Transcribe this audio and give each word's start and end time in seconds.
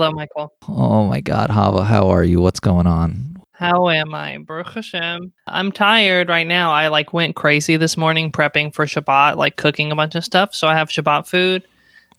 Hello, 0.00 0.12
Michael. 0.12 0.54
Oh 0.66 1.04
my 1.04 1.20
God, 1.20 1.50
Hava, 1.50 1.84
how 1.84 2.08
are 2.08 2.24
you? 2.24 2.40
What's 2.40 2.58
going 2.58 2.86
on? 2.86 3.36
How 3.52 3.90
am 3.90 4.14
I? 4.14 4.38
Baruch 4.38 4.72
Hashem. 4.72 5.30
I'm 5.46 5.70
tired 5.70 6.30
right 6.30 6.46
now. 6.46 6.72
I 6.72 6.88
like 6.88 7.12
went 7.12 7.36
crazy 7.36 7.76
this 7.76 7.98
morning 7.98 8.32
prepping 8.32 8.74
for 8.74 8.86
Shabbat, 8.86 9.36
like 9.36 9.56
cooking 9.56 9.92
a 9.92 9.94
bunch 9.94 10.14
of 10.14 10.24
stuff. 10.24 10.54
So 10.54 10.68
I 10.68 10.74
have 10.74 10.88
Shabbat 10.88 11.28
food 11.28 11.68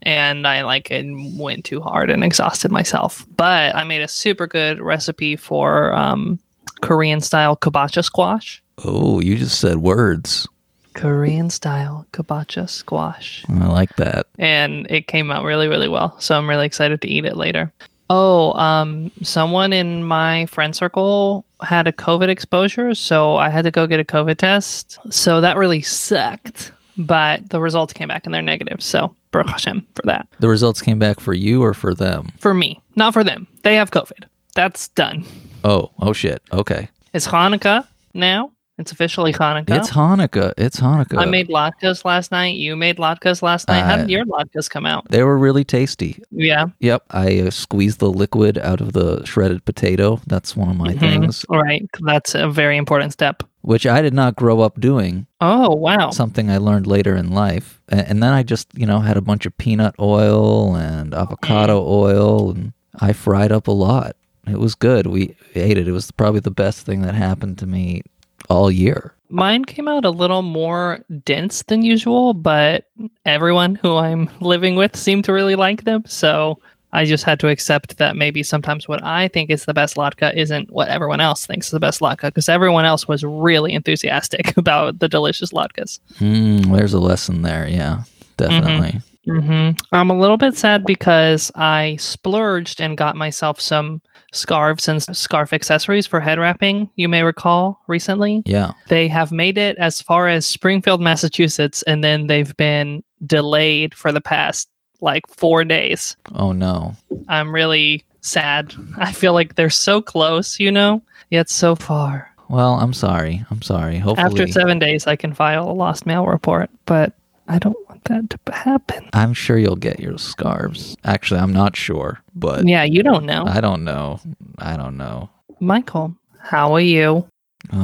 and 0.03 0.45
I 0.45 0.61
like 0.61 0.91
it 0.91 1.07
went 1.35 1.65
too 1.65 1.81
hard 1.81 2.11
and 2.11 2.23
exhausted 2.23 2.71
myself. 2.71 3.25
But 3.35 3.73
I 3.73 3.83
made 3.83 4.03
a 4.03 4.07
super 4.07 4.45
good 4.45 4.79
recipe 4.79 5.35
for 5.35 5.91
um, 5.95 6.37
Korean 6.81 7.19
style 7.19 7.57
kabocha 7.57 8.03
squash. 8.03 8.61
Oh, 8.85 9.19
you 9.19 9.37
just 9.37 9.59
said 9.59 9.77
words. 9.77 10.47
Korean 10.93 11.49
style 11.49 12.05
kabocha 12.13 12.69
squash. 12.69 13.45
I 13.49 13.67
like 13.67 13.95
that. 13.95 14.27
And 14.37 14.87
it 14.89 15.07
came 15.07 15.31
out 15.31 15.43
really, 15.43 15.67
really 15.67 15.87
well. 15.87 16.19
So 16.19 16.37
I'm 16.37 16.49
really 16.49 16.65
excited 16.65 17.01
to 17.01 17.07
eat 17.07 17.25
it 17.25 17.37
later. 17.37 17.71
Oh, 18.09 18.51
um, 18.53 19.09
someone 19.23 19.71
in 19.71 20.03
my 20.03 20.45
friend 20.47 20.75
circle 20.75 21.45
had 21.61 21.87
a 21.87 21.93
COVID 21.93 22.27
exposure, 22.27 22.93
so 22.93 23.37
I 23.37 23.49
had 23.49 23.63
to 23.63 23.71
go 23.71 23.87
get 23.87 24.01
a 24.01 24.03
COVID 24.03 24.37
test. 24.37 24.99
So 25.09 25.39
that 25.39 25.55
really 25.55 25.81
sucked. 25.81 26.73
But 26.97 27.49
the 27.49 27.61
results 27.61 27.93
came 27.93 28.09
back 28.09 28.25
and 28.25 28.33
they're 28.33 28.41
negative. 28.41 28.81
So 28.81 29.15
Baruch 29.31 29.49
Hashem 29.49 29.87
for 29.95 30.01
that. 30.03 30.27
The 30.39 30.49
results 30.49 30.81
came 30.81 30.99
back 30.99 31.19
for 31.19 31.33
you 31.33 31.63
or 31.63 31.73
for 31.73 31.93
them? 31.93 32.29
For 32.37 32.53
me, 32.53 32.81
not 32.95 33.13
for 33.13 33.23
them. 33.23 33.47
They 33.63 33.75
have 33.75 33.91
COVID. 33.91 34.25
That's 34.55 34.89
done. 34.89 35.23
Oh, 35.63 35.91
oh 35.99 36.13
shit. 36.13 36.41
Okay. 36.51 36.89
It's 37.13 37.27
Hanukkah 37.27 37.87
now. 38.13 38.51
It's 38.81 38.91
officially 38.91 39.31
Hanukkah. 39.31 39.77
It's 39.77 39.91
Hanukkah. 39.91 40.53
It's 40.57 40.79
Hanukkah. 40.79 41.19
I 41.19 41.25
made 41.25 41.49
latkes 41.49 42.03
last 42.03 42.31
night. 42.31 42.55
You 42.55 42.75
made 42.75 42.97
latkes 42.97 43.41
last 43.43 43.67
night. 43.67 43.83
How 43.83 43.95
did 43.97 44.09
your 44.09 44.25
latkes 44.25 44.67
come 44.69 44.87
out? 44.87 45.07
They 45.09 45.23
were 45.23 45.37
really 45.37 45.63
tasty. 45.63 46.21
Yeah. 46.31 46.65
Yep. 46.79 47.03
I 47.11 47.41
uh, 47.41 47.49
squeezed 47.51 47.99
the 47.99 48.09
liquid 48.09 48.57
out 48.57 48.81
of 48.81 48.93
the 48.93 49.23
shredded 49.25 49.63
potato. 49.65 50.19
That's 50.25 50.55
one 50.57 50.69
of 50.69 50.75
my 50.77 50.93
Mhm. 50.93 50.99
things, 50.99 51.45
All 51.49 51.61
right. 51.61 51.87
That's 52.01 52.33
a 52.33 52.49
very 52.49 52.75
important 52.77 53.13
step. 53.13 53.43
which 53.61 53.85
I 53.85 54.01
did 54.01 54.15
not 54.15 54.35
grow 54.35 54.61
up 54.61 54.79
doing. 54.79 55.27
Oh, 55.39 55.75
wow. 55.75 56.09
Something 56.09 56.49
I 56.49 56.57
learned 56.57 56.87
later 56.87 57.15
in 57.15 57.29
life. 57.29 57.79
And 57.89 58.23
then 58.23 58.33
I 58.33 58.41
just, 58.41 58.67
you 58.75 58.87
know, 58.87 58.99
had 59.01 59.15
a 59.17 59.21
bunch 59.21 59.45
of 59.45 59.55
peanut 59.59 59.93
oil 59.99 60.75
and 60.75 61.13
avocado 61.13 61.85
oil, 61.87 62.49
and 62.49 62.73
I 62.99 63.13
fried 63.13 63.51
up 63.51 63.67
a 63.67 63.71
lot. 63.71 64.15
It 64.47 64.57
was 64.59 64.73
good. 64.73 65.05
We 65.05 65.35
ate 65.53 65.77
it. 65.77 65.87
It 65.87 65.91
was 65.91 66.09
probably 66.09 66.39
the 66.39 66.49
best 66.49 66.83
thing 66.87 67.03
that 67.03 67.13
happened 67.13 67.59
to 67.59 67.67
me 67.67 68.01
all 68.51 68.69
year. 68.69 69.13
Mine 69.29 69.63
came 69.63 69.87
out 69.87 70.03
a 70.03 70.09
little 70.09 70.41
more 70.41 70.99
dense 71.23 71.63
than 71.63 71.83
usual, 71.83 72.33
but 72.33 72.89
everyone 73.25 73.75
who 73.75 73.95
I'm 73.95 74.29
living 74.41 74.75
with 74.75 74.95
seemed 74.95 75.23
to 75.25 75.33
really 75.33 75.55
like 75.55 75.85
them. 75.85 76.03
So 76.05 76.59
I 76.91 77.05
just 77.05 77.23
had 77.23 77.39
to 77.39 77.47
accept 77.47 77.97
that 77.97 78.17
maybe 78.17 78.43
sometimes 78.43 78.89
what 78.89 79.01
I 79.03 79.29
think 79.29 79.49
is 79.49 79.63
the 79.63 79.73
best 79.73 79.95
latke 79.95 80.35
isn't 80.35 80.69
what 80.71 80.89
everyone 80.89 81.21
else 81.21 81.45
thinks 81.45 81.67
is 81.67 81.71
the 81.71 81.79
best 81.79 82.01
latke 82.01 82.23
because 82.23 82.49
everyone 82.49 82.83
else 82.83 83.07
was 83.07 83.23
really 83.23 83.71
enthusiastic 83.73 84.57
about 84.57 84.99
the 84.99 85.07
delicious 85.07 85.53
latkes. 85.53 85.99
Mm, 86.19 86.75
there's 86.75 86.93
a 86.93 86.99
lesson 86.99 87.41
there. 87.43 87.65
Yeah, 87.67 88.03
definitely. 88.35 88.99
hmm 89.25 89.69
I'm 89.93 90.09
a 90.09 90.19
little 90.19 90.37
bit 90.37 90.57
sad 90.57 90.85
because 90.85 91.51
I 91.55 91.95
splurged 91.99 92.81
and 92.81 92.97
got 92.97 93.15
myself 93.15 93.61
some 93.61 94.01
scarves 94.31 94.87
and 94.87 95.01
scarf 95.15 95.53
accessories 95.53 96.07
for 96.07 96.19
head 96.19 96.39
wrapping. 96.39 96.89
You 96.95 97.09
may 97.09 97.23
recall 97.23 97.81
recently. 97.87 98.43
Yeah. 98.45 98.71
They 98.87 99.07
have 99.07 99.31
made 99.31 99.57
it 99.57 99.77
as 99.77 100.01
far 100.01 100.27
as 100.27 100.45
Springfield, 100.47 101.01
Massachusetts, 101.01 101.83
and 101.83 102.03
then 102.03 102.27
they've 102.27 102.55
been 102.57 103.03
delayed 103.25 103.93
for 103.93 104.11
the 104.11 104.21
past 104.21 104.69
like 105.01 105.27
four 105.27 105.63
days. 105.63 106.15
Oh 106.35 106.51
no. 106.51 106.95
I'm 107.27 107.53
really 107.53 108.05
sad. 108.21 108.73
I 108.97 109.11
feel 109.11 109.33
like 109.33 109.55
they're 109.55 109.69
so 109.69 110.01
close, 110.01 110.59
you 110.59 110.71
know, 110.71 111.01
yet 111.29 111.49
so 111.49 111.75
far. 111.75 112.29
Well, 112.49 112.73
I'm 112.73 112.93
sorry. 112.93 113.45
I'm 113.49 113.61
sorry. 113.61 113.97
Hopefully, 113.97 114.25
After 114.25 114.47
seven 114.47 114.77
days, 114.77 115.07
I 115.07 115.15
can 115.15 115.33
file 115.33 115.69
a 115.69 115.71
lost 115.71 116.05
mail 116.05 116.25
report, 116.25 116.69
but 116.85 117.13
I 117.47 117.59
don't 117.59 117.77
want 118.09 118.29
that 118.29 118.43
to 118.45 118.53
happen. 118.53 119.09
I'm 119.13 119.33
sure 119.33 119.57
you'll 119.57 119.75
get 119.75 119.99
your 119.99 120.17
scarves. 120.17 120.95
Actually, 121.03 121.39
I'm 121.41 121.53
not 121.53 121.75
sure, 121.75 122.19
but 122.35 122.67
Yeah, 122.67 122.83
you 122.83 123.03
don't 123.03 123.25
know. 123.25 123.45
I 123.45 123.61
don't 123.61 123.83
know. 123.83 124.19
I 124.57 124.77
don't 124.77 124.97
know. 124.97 125.29
Michael, 125.59 126.15
how 126.39 126.73
are 126.73 126.81
you? 126.81 127.27
Oh, 127.71 127.77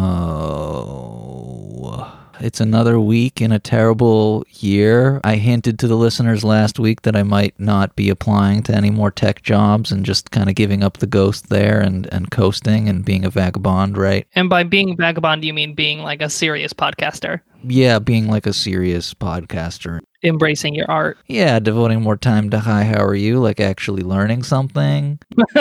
it's 2.40 2.60
another 2.62 3.00
week 3.00 3.42
in 3.42 3.52
a 3.52 3.60
terrible 3.60 4.46
year. 4.50 5.20
I 5.24 5.36
hinted 5.36 5.80
to 5.80 5.88
the 5.88 5.96
listeners 5.96 6.44
last 6.44 6.80
week 6.80 7.02
that 7.04 7.16
I 7.16 7.24
might 7.24 7.60
not 7.60 7.96
be 7.96 8.10
applying 8.10 8.64
to 8.64 8.76
any 8.76 8.90
more 8.90 9.12
tech 9.12 9.42
jobs 9.42 9.92
and 9.92 10.06
just 10.06 10.32
kind 10.32 10.50
of 10.50 10.56
giving 10.56 10.84
up 10.84 10.98
the 10.98 11.08
ghost 11.08 11.50
there 11.50 11.80
and, 11.80 12.08
and 12.12 12.32
coasting 12.32 12.90
and 12.90 13.04
being 13.06 13.26
a 13.26 13.30
vagabond, 13.30 13.98
right? 13.98 14.28
And 14.36 14.50
by 14.50 14.64
being 14.64 14.96
vagabond, 14.98 15.44
you 15.44 15.54
mean 15.54 15.74
being 15.74 16.00
like 16.00 16.22
a 16.22 16.30
serious 16.30 16.74
podcaster, 16.74 17.42
Yeah, 17.64 18.00
being 18.00 18.28
like 18.28 18.46
a 18.46 18.54
serious 18.54 19.14
podcaster. 19.14 20.02
Embracing 20.28 20.76
your 20.76 20.90
art. 20.90 21.18
Yeah, 21.28 21.60
devoting 21.60 22.02
more 22.02 22.18
time 22.18 22.50
to 22.52 22.60
hi, 22.60 22.84
how 22.84 23.04
are 23.04 23.16
you? 23.16 23.40
Like 23.40 23.60
actually 23.60 24.04
learning 24.04 24.44
something. 24.44 25.20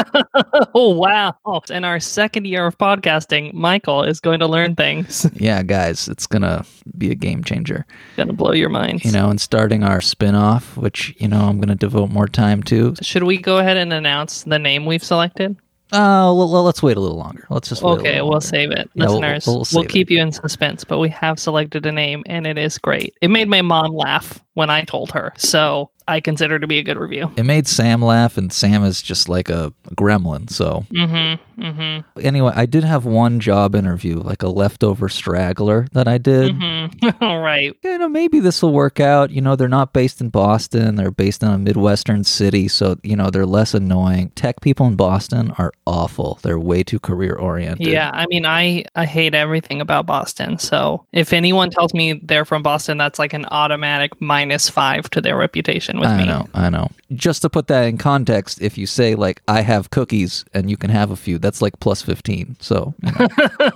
oh, 0.75 0.95
wow. 0.95 1.35
In 1.71 1.85
our 1.85 2.01
second 2.01 2.47
year 2.47 2.67
of 2.67 2.77
podcasting, 2.79 3.53
Michael 3.55 4.03
is 4.03 4.21
going 4.21 4.41
to 4.41 4.47
learn 4.47 4.75
things. 4.75 5.27
Yeah, 5.47 5.63
guys, 5.63 6.09
it's 6.09 6.27
gonna 6.27 6.65
be 6.97 7.11
a 7.11 7.15
game 7.15 7.45
changer. 7.45 7.87
going 8.17 8.29
to 8.29 8.33
blow 8.33 8.53
your 8.53 8.71
mind. 8.71 9.05
You 9.05 9.13
know, 9.13 9.29
and 9.29 9.41
starting 9.41 9.85
our 9.85 10.01
spin-off, 10.01 10.77
which, 10.77 11.15
you 11.19 11.29
know, 11.29 11.43
I'm 11.43 11.61
gonna 11.61 11.75
devote 11.77 12.11
more 12.11 12.27
time 12.27 12.63
to. 12.65 12.95
Should 13.03 13.25
we 13.25 13.37
go 13.37 13.59
ahead 13.59 13.77
and 13.77 13.93
announce 13.93 14.43
the 14.45 14.59
name 14.59 14.87
we've 14.87 15.05
selected? 15.05 15.57
Uh, 15.93 16.35
well, 16.35 16.51
well, 16.53 16.65
let's 16.65 16.83
wait 16.83 16.97
a 16.97 17.01
little 17.01 17.17
longer. 17.17 17.47
Let's 17.49 17.69
just 17.69 17.81
wait 17.83 17.99
Okay, 18.01 18.21
we'll 18.23 18.41
save 18.41 18.73
it. 18.73 18.91
Yeah, 18.95 19.05
we'll- 19.07 19.21
Listeners, 19.21 19.47
we'll 19.47 19.65
we'll, 19.73 19.85
it. 19.85 19.91
keep 19.91 20.11
you 20.11 20.21
in 20.21 20.33
suspense, 20.33 20.83
but 20.83 20.99
we 20.99 21.09
have 21.11 21.39
selected 21.39 21.87
a 21.87 21.93
name 21.93 22.25
and 22.27 22.47
it 22.47 22.59
is 22.59 22.77
great. 22.79 23.15
It 23.23 23.29
made 23.29 23.49
my 23.49 23.63
mom 23.63 23.93
laugh 23.95 24.43
when 24.55 24.69
I 24.69 24.83
told 24.83 25.13
her, 25.13 25.33
so 25.37 25.91
I 26.09 26.21
consider 26.21 26.59
to 26.59 26.67
be 26.67 26.79
a 26.79 26.83
good 26.83 26.99
review. 26.99 27.31
It 27.37 27.45
made 27.45 27.67
Sam 27.67 28.03
laugh, 28.03 28.37
and 28.37 28.53
Sam 28.53 28.85
is 28.85 29.03
just 29.03 29.29
like 29.29 29.49
a 29.49 29.73
gremlin. 29.97 30.51
So 30.51 30.85
Mm-hmm. 30.93 31.63
Mm-hmm. 31.63 32.21
anyway, 32.21 32.53
I 32.55 32.67
did 32.67 32.85
have 32.85 33.07
one 33.07 33.41
job 33.41 33.75
interview, 33.75 34.19
like 34.21 34.43
a 34.43 34.49
leftover 34.49 35.09
straggler 35.09 35.87
that 35.93 36.07
I 36.07 36.19
did. 36.19 36.55
Mm-hmm. 36.55 37.09
All 37.25 37.41
right. 37.41 37.75
You 37.83 37.99
know, 37.99 38.09
maybe 38.09 38.41
this 38.41 38.63
will 38.63 38.73
work 38.75 39.01
out. 39.01 39.31
You 39.31 39.41
know, 39.41 39.57
they're 39.57 39.69
not 39.69 39.93
based 39.95 40.21
in 40.21 40.29
Boston; 40.29 40.97
they're 40.97 41.11
based 41.11 41.43
in 41.43 41.49
a 41.49 41.59
midwestern 41.59 42.25
city, 42.25 42.69
so 42.69 42.97
you 43.03 43.17
know 43.17 43.31
they're 43.31 43.47
less 43.47 43.73
annoying. 43.75 44.31
Tech 44.31 44.61
people 44.61 44.87
in 44.87 44.97
Boston 44.97 45.53
are 45.59 45.73
awful. 45.87 46.39
They're 46.43 46.59
way 46.59 46.83
too 46.83 46.99
career 46.99 47.35
oriented. 47.35 47.87
Yeah, 47.87 48.11
I 48.13 48.27
mean, 48.29 48.45
I 48.45 48.85
I 48.95 49.07
hate 49.07 49.35
everything 49.35 49.81
about 49.81 50.05
Boston. 50.07 50.59
So 50.59 51.07
if 51.13 51.33
anyone 51.33 51.71
tells 51.71 51.95
me 51.95 52.21
they're 52.23 52.45
from 52.45 52.63
Boston, 52.63 52.99
that's 52.99 53.19
like 53.19 53.33
an 53.33 53.47
automatic 53.47 54.21
minus 54.21 54.69
five 54.69 55.09
to 55.11 55.21
their 55.21 55.37
reputation 55.37 55.96
with 56.01 56.09
I 56.09 56.19
me. 56.19 56.27
know, 56.27 56.47
I 56.55 56.71
know. 56.71 56.91
Just 57.15 57.43
to 57.43 57.51
put 57.51 57.69
that 57.69 57.85
in 57.85 57.99
context, 57.99 58.61
if 58.61 58.77
you 58.79 58.87
say 58.87 59.15
like 59.15 59.43
I 59.49 59.61
have 59.63 59.91
cookies 59.91 60.45
and 60.55 60.71
you 60.71 60.77
can 60.77 60.91
have 60.91 61.11
a 61.11 61.17
few, 61.17 61.39
that's 61.39 61.63
like 61.63 61.79
plus 61.81 62.03
fifteen. 62.03 62.57
So 62.61 62.95
you 63.03 63.13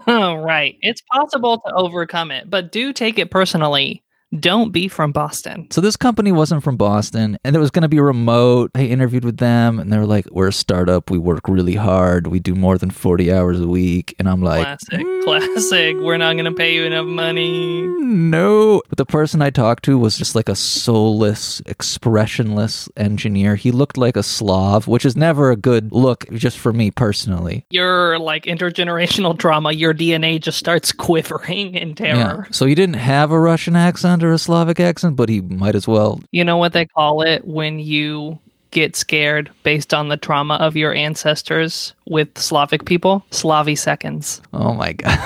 know. 0.06 0.36
right. 0.36 0.76
It's 0.80 1.02
possible 1.12 1.58
to 1.66 1.74
overcome 1.74 2.30
it, 2.30 2.50
but 2.50 2.72
do 2.72 2.92
take 2.92 3.18
it 3.18 3.30
personally. 3.30 4.02
Don't 4.38 4.70
be 4.70 4.86
from 4.86 5.10
Boston. 5.10 5.66
So 5.70 5.80
this 5.80 5.96
company 5.96 6.30
wasn't 6.30 6.62
from 6.62 6.76
Boston 6.76 7.36
and 7.42 7.56
it 7.56 7.58
was 7.58 7.72
going 7.72 7.82
to 7.82 7.88
be 7.88 7.98
remote. 7.98 8.70
I 8.76 8.82
interviewed 8.84 9.24
with 9.24 9.38
them 9.38 9.80
and 9.80 9.92
they 9.92 9.98
were 9.98 10.06
like, 10.06 10.26
"We're 10.30 10.48
a 10.48 10.52
startup. 10.52 11.10
We 11.10 11.18
work 11.18 11.48
really 11.48 11.74
hard. 11.74 12.28
We 12.28 12.38
do 12.38 12.54
more 12.54 12.78
than 12.78 12.90
40 12.90 13.32
hours 13.32 13.60
a 13.60 13.66
week." 13.66 14.14
And 14.20 14.28
I'm 14.28 14.40
like, 14.40 14.64
Classic. 14.64 15.06
Classic. 15.24 15.96
We're 15.96 16.16
not 16.16 16.34
going 16.34 16.44
to 16.44 16.52
pay 16.52 16.74
you 16.74 16.84
enough 16.84 17.06
money. 17.06 17.82
Mm, 17.82 18.30
"No." 18.30 18.82
But 18.88 18.98
the 18.98 19.06
person 19.06 19.42
I 19.42 19.50
talked 19.50 19.84
to 19.86 19.98
was 19.98 20.16
just 20.16 20.36
like 20.36 20.48
a 20.48 20.54
soulless, 20.54 21.60
expressionless 21.66 22.88
engineer. 22.96 23.56
He 23.56 23.72
looked 23.72 23.96
like 23.96 24.16
a 24.16 24.22
Slav, 24.22 24.86
which 24.86 25.04
is 25.04 25.16
never 25.16 25.50
a 25.50 25.56
good 25.56 25.90
look 25.90 26.30
just 26.30 26.56
for 26.56 26.72
me 26.72 26.92
personally. 26.92 27.66
Your 27.70 28.16
like 28.20 28.44
intergenerational 28.44 29.36
trauma, 29.36 29.72
your 29.72 29.92
DNA 29.92 30.40
just 30.40 30.58
starts 30.58 30.92
quivering 30.92 31.74
in 31.74 31.96
terror. 31.96 32.46
So 32.52 32.64
you 32.64 32.76
didn't 32.76 32.94
have 32.94 33.32
a 33.32 33.40
Russian 33.40 33.74
accent 33.74 34.19
or 34.22 34.32
a 34.32 34.38
Slavic 34.38 34.80
accent, 34.80 35.16
but 35.16 35.28
he 35.28 35.40
might 35.40 35.74
as 35.74 35.88
well. 35.88 36.20
You 36.32 36.44
know 36.44 36.56
what 36.56 36.72
they 36.72 36.86
call 36.86 37.22
it 37.22 37.46
when 37.46 37.78
you 37.78 38.38
get 38.70 38.94
scared 38.96 39.50
based 39.62 39.92
on 39.92 40.08
the 40.08 40.16
trauma 40.16 40.54
of 40.54 40.76
your 40.76 40.94
ancestors 40.94 41.94
with 42.06 42.38
Slavic 42.38 42.84
people? 42.84 43.24
Slavy 43.30 43.74
seconds. 43.74 44.40
Oh 44.52 44.74
my 44.74 44.92
god. 44.92 45.18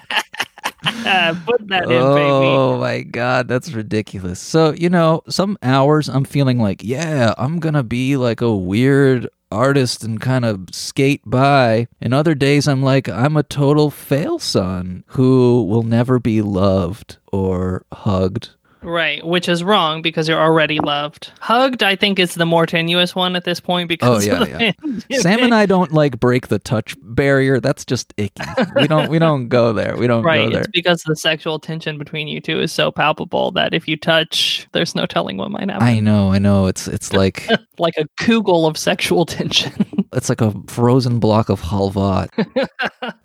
Put 1.45 1.68
that 1.69 1.83
in, 1.83 1.89
baby. 1.89 2.00
Oh 2.00 2.77
my 2.79 3.01
god, 3.01 3.47
that's 3.47 3.71
ridiculous. 3.71 4.39
So, 4.39 4.74
you 4.74 4.89
know, 4.89 5.21
some 5.29 5.57
hours 5.63 6.09
I'm 6.09 6.25
feeling 6.25 6.59
like, 6.59 6.83
yeah, 6.83 7.33
I'm 7.38 7.59
going 7.59 7.75
to 7.75 7.83
be 7.83 8.18
like 8.18 8.41
a 8.41 8.53
weird 8.56 9.29
artist 9.51 10.03
and 10.03 10.19
kind 10.19 10.45
of 10.45 10.67
skate 10.71 11.21
by. 11.25 11.88
And 12.01 12.13
other 12.13 12.35
days 12.35 12.67
I'm 12.67 12.83
like, 12.83 13.07
I'm 13.09 13.38
a 13.38 13.44
total 13.44 13.89
fail 13.89 14.39
son 14.39 15.03
who 15.07 15.63
will 15.63 15.83
never 15.83 16.19
be 16.19 16.41
loved 16.41 17.17
or 17.31 17.85
hugged 17.91 18.51
Right, 18.88 19.25
which 19.25 19.50
is 19.50 19.63
wrong 19.66 20.01
because 20.01 20.30
you're 20.30 20.39
already 20.39 20.80
loved. 20.80 21.31
Hugged, 21.42 21.84
I 21.84 21.98
think, 21.98 22.19
is 22.19 22.36
the 22.36 22.45
more 22.45 22.66
tenuous 22.66 23.13
one 23.13 23.36
at 23.36 23.44
this 23.44 23.60
point 23.60 23.89
because 23.89 24.25
Oh, 24.28 24.45
yeah, 24.45 24.72
yeah. 25.10 25.19
Sam 25.19 25.44
and 25.44 25.54
I 25.54 25.66
don't 25.66 25.92
like 25.92 26.19
break 26.22 26.48
the 26.48 26.57
touch 26.57 26.95
barrier. 27.01 27.60
That's 27.60 27.84
just 27.84 28.13
icky. 28.16 28.42
We 28.78 28.88
don't 28.88 29.10
we 29.10 29.19
don't 29.19 29.50
go 29.50 29.74
there. 29.74 29.98
We 29.98 30.07
don't 30.07 30.24
Right, 30.24 30.45
go 30.45 30.51
there. 30.51 30.60
it's 30.62 30.69
because 30.72 31.04
the 31.04 31.16
sexual 31.18 31.60
tension 31.60 31.98
between 31.98 32.30
you 32.30 32.39
two 32.39 32.62
is 32.62 32.72
so 32.72 32.89
palpable 32.92 33.51
that 33.51 33.74
if 33.74 33.89
you 33.89 33.98
touch, 33.98 34.68
there's 34.72 34.95
no 34.95 35.06
telling 35.06 35.36
what 35.38 35.51
might 35.51 35.69
happen. 35.69 35.86
I 35.86 36.00
know, 36.00 36.31
I 36.31 36.39
know. 36.39 36.68
It's 36.68 36.88
it's 36.88 37.12
like 37.22 37.48
like 37.80 37.95
a 37.98 38.06
kugel 38.24 38.68
of 38.69 38.78
sexual 38.78 39.25
tension. 39.25 39.74
it's 40.13 40.30
like 40.30 40.39
a 40.42 40.54
frozen 40.68 41.19
block 41.19 41.50
of 41.50 41.60
halva. 41.62 42.30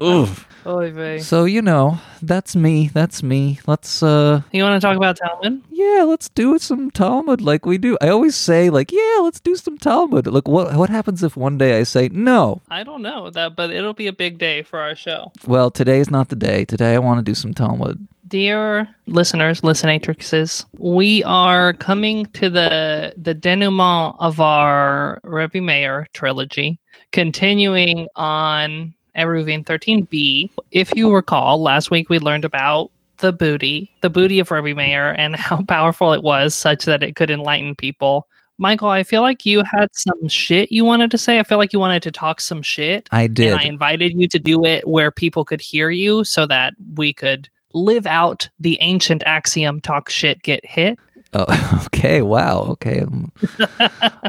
Oof. 0.02 0.48
Oy 0.66 0.90
vey. 0.92 1.18
So 1.18 1.44
you 1.44 1.60
know, 1.62 1.98
that's 2.22 2.54
me. 2.56 2.88
That's 2.94 3.22
me. 3.22 3.60
Let's 3.66 4.02
uh 4.02 4.42
You 4.52 4.62
want 4.62 4.80
to 4.80 4.86
talk 4.86 4.96
about 4.96 5.16
Talmud? 5.16 5.51
Yeah, 5.70 6.04
let's 6.04 6.28
do 6.28 6.58
some 6.58 6.90
Talmud 6.90 7.40
like 7.40 7.66
we 7.66 7.78
do. 7.78 7.96
I 8.00 8.08
always 8.08 8.34
say 8.34 8.70
like, 8.70 8.92
yeah, 8.92 9.18
let's 9.22 9.40
do 9.40 9.56
some 9.56 9.78
Talmud. 9.78 10.26
Look, 10.26 10.48
what 10.48 10.74
what 10.76 10.90
happens 10.90 11.22
if 11.22 11.36
one 11.36 11.58
day 11.58 11.78
I 11.78 11.82
say 11.82 12.08
no? 12.08 12.60
I 12.70 12.82
don't 12.84 13.02
know 13.02 13.30
that, 13.30 13.56
but 13.56 13.70
it'll 13.70 13.94
be 13.94 14.06
a 14.06 14.12
big 14.12 14.38
day 14.38 14.62
for 14.62 14.80
our 14.80 14.94
show. 14.94 15.32
Well, 15.46 15.70
today's 15.70 16.10
not 16.10 16.28
the 16.28 16.36
day. 16.36 16.64
Today 16.64 16.94
I 16.94 16.98
want 16.98 17.18
to 17.18 17.22
do 17.22 17.34
some 17.34 17.54
Talmud. 17.54 18.06
Dear 18.28 18.88
listeners, 19.06 19.60
listenatrixes, 19.60 20.64
we 20.78 21.22
are 21.24 21.74
coming 21.74 22.26
to 22.26 22.48
the 22.48 23.12
the 23.16 23.34
denouement 23.34 24.16
of 24.20 24.40
our 24.40 25.20
Rebbe 25.22 25.60
Meir 25.60 26.08
trilogy, 26.14 26.78
continuing 27.10 28.08
on 28.16 28.94
Eruvin 29.16 29.64
13b. 29.64 30.50
If 30.70 30.94
you 30.96 31.12
recall, 31.12 31.60
last 31.60 31.90
week 31.90 32.08
we 32.08 32.18
learned 32.18 32.44
about 32.44 32.90
the 33.22 33.32
booty, 33.32 33.90
the 34.02 34.10
booty 34.10 34.38
of 34.38 34.50
Rebbe 34.50 34.74
Meir, 34.76 35.12
and 35.12 35.34
how 35.34 35.62
powerful 35.68 36.12
it 36.12 36.22
was, 36.22 36.54
such 36.54 36.84
that 36.84 37.02
it 37.02 37.16
could 37.16 37.30
enlighten 37.30 37.74
people. 37.74 38.28
Michael, 38.58 38.88
I 38.90 39.02
feel 39.02 39.22
like 39.22 39.46
you 39.46 39.62
had 39.64 39.88
some 39.92 40.28
shit 40.28 40.70
you 40.70 40.84
wanted 40.84 41.10
to 41.12 41.18
say. 41.18 41.38
I 41.38 41.42
feel 41.42 41.58
like 41.58 41.72
you 41.72 41.80
wanted 41.80 42.02
to 42.02 42.12
talk 42.12 42.40
some 42.40 42.60
shit. 42.60 43.08
I 43.10 43.26
did. 43.26 43.52
And 43.52 43.60
I 43.60 43.64
invited 43.64 44.12
you 44.20 44.28
to 44.28 44.38
do 44.38 44.64
it 44.64 44.86
where 44.86 45.10
people 45.10 45.44
could 45.44 45.60
hear 45.60 45.88
you 45.88 46.22
so 46.24 46.46
that 46.46 46.74
we 46.94 47.14
could 47.14 47.48
live 47.72 48.06
out 48.06 48.48
the 48.60 48.78
ancient 48.80 49.22
axiom 49.24 49.80
talk 49.80 50.10
shit, 50.10 50.42
get 50.42 50.64
hit. 50.66 50.98
Oh, 51.32 51.80
okay. 51.86 52.22
Wow. 52.22 52.66
Okay. 52.70 53.04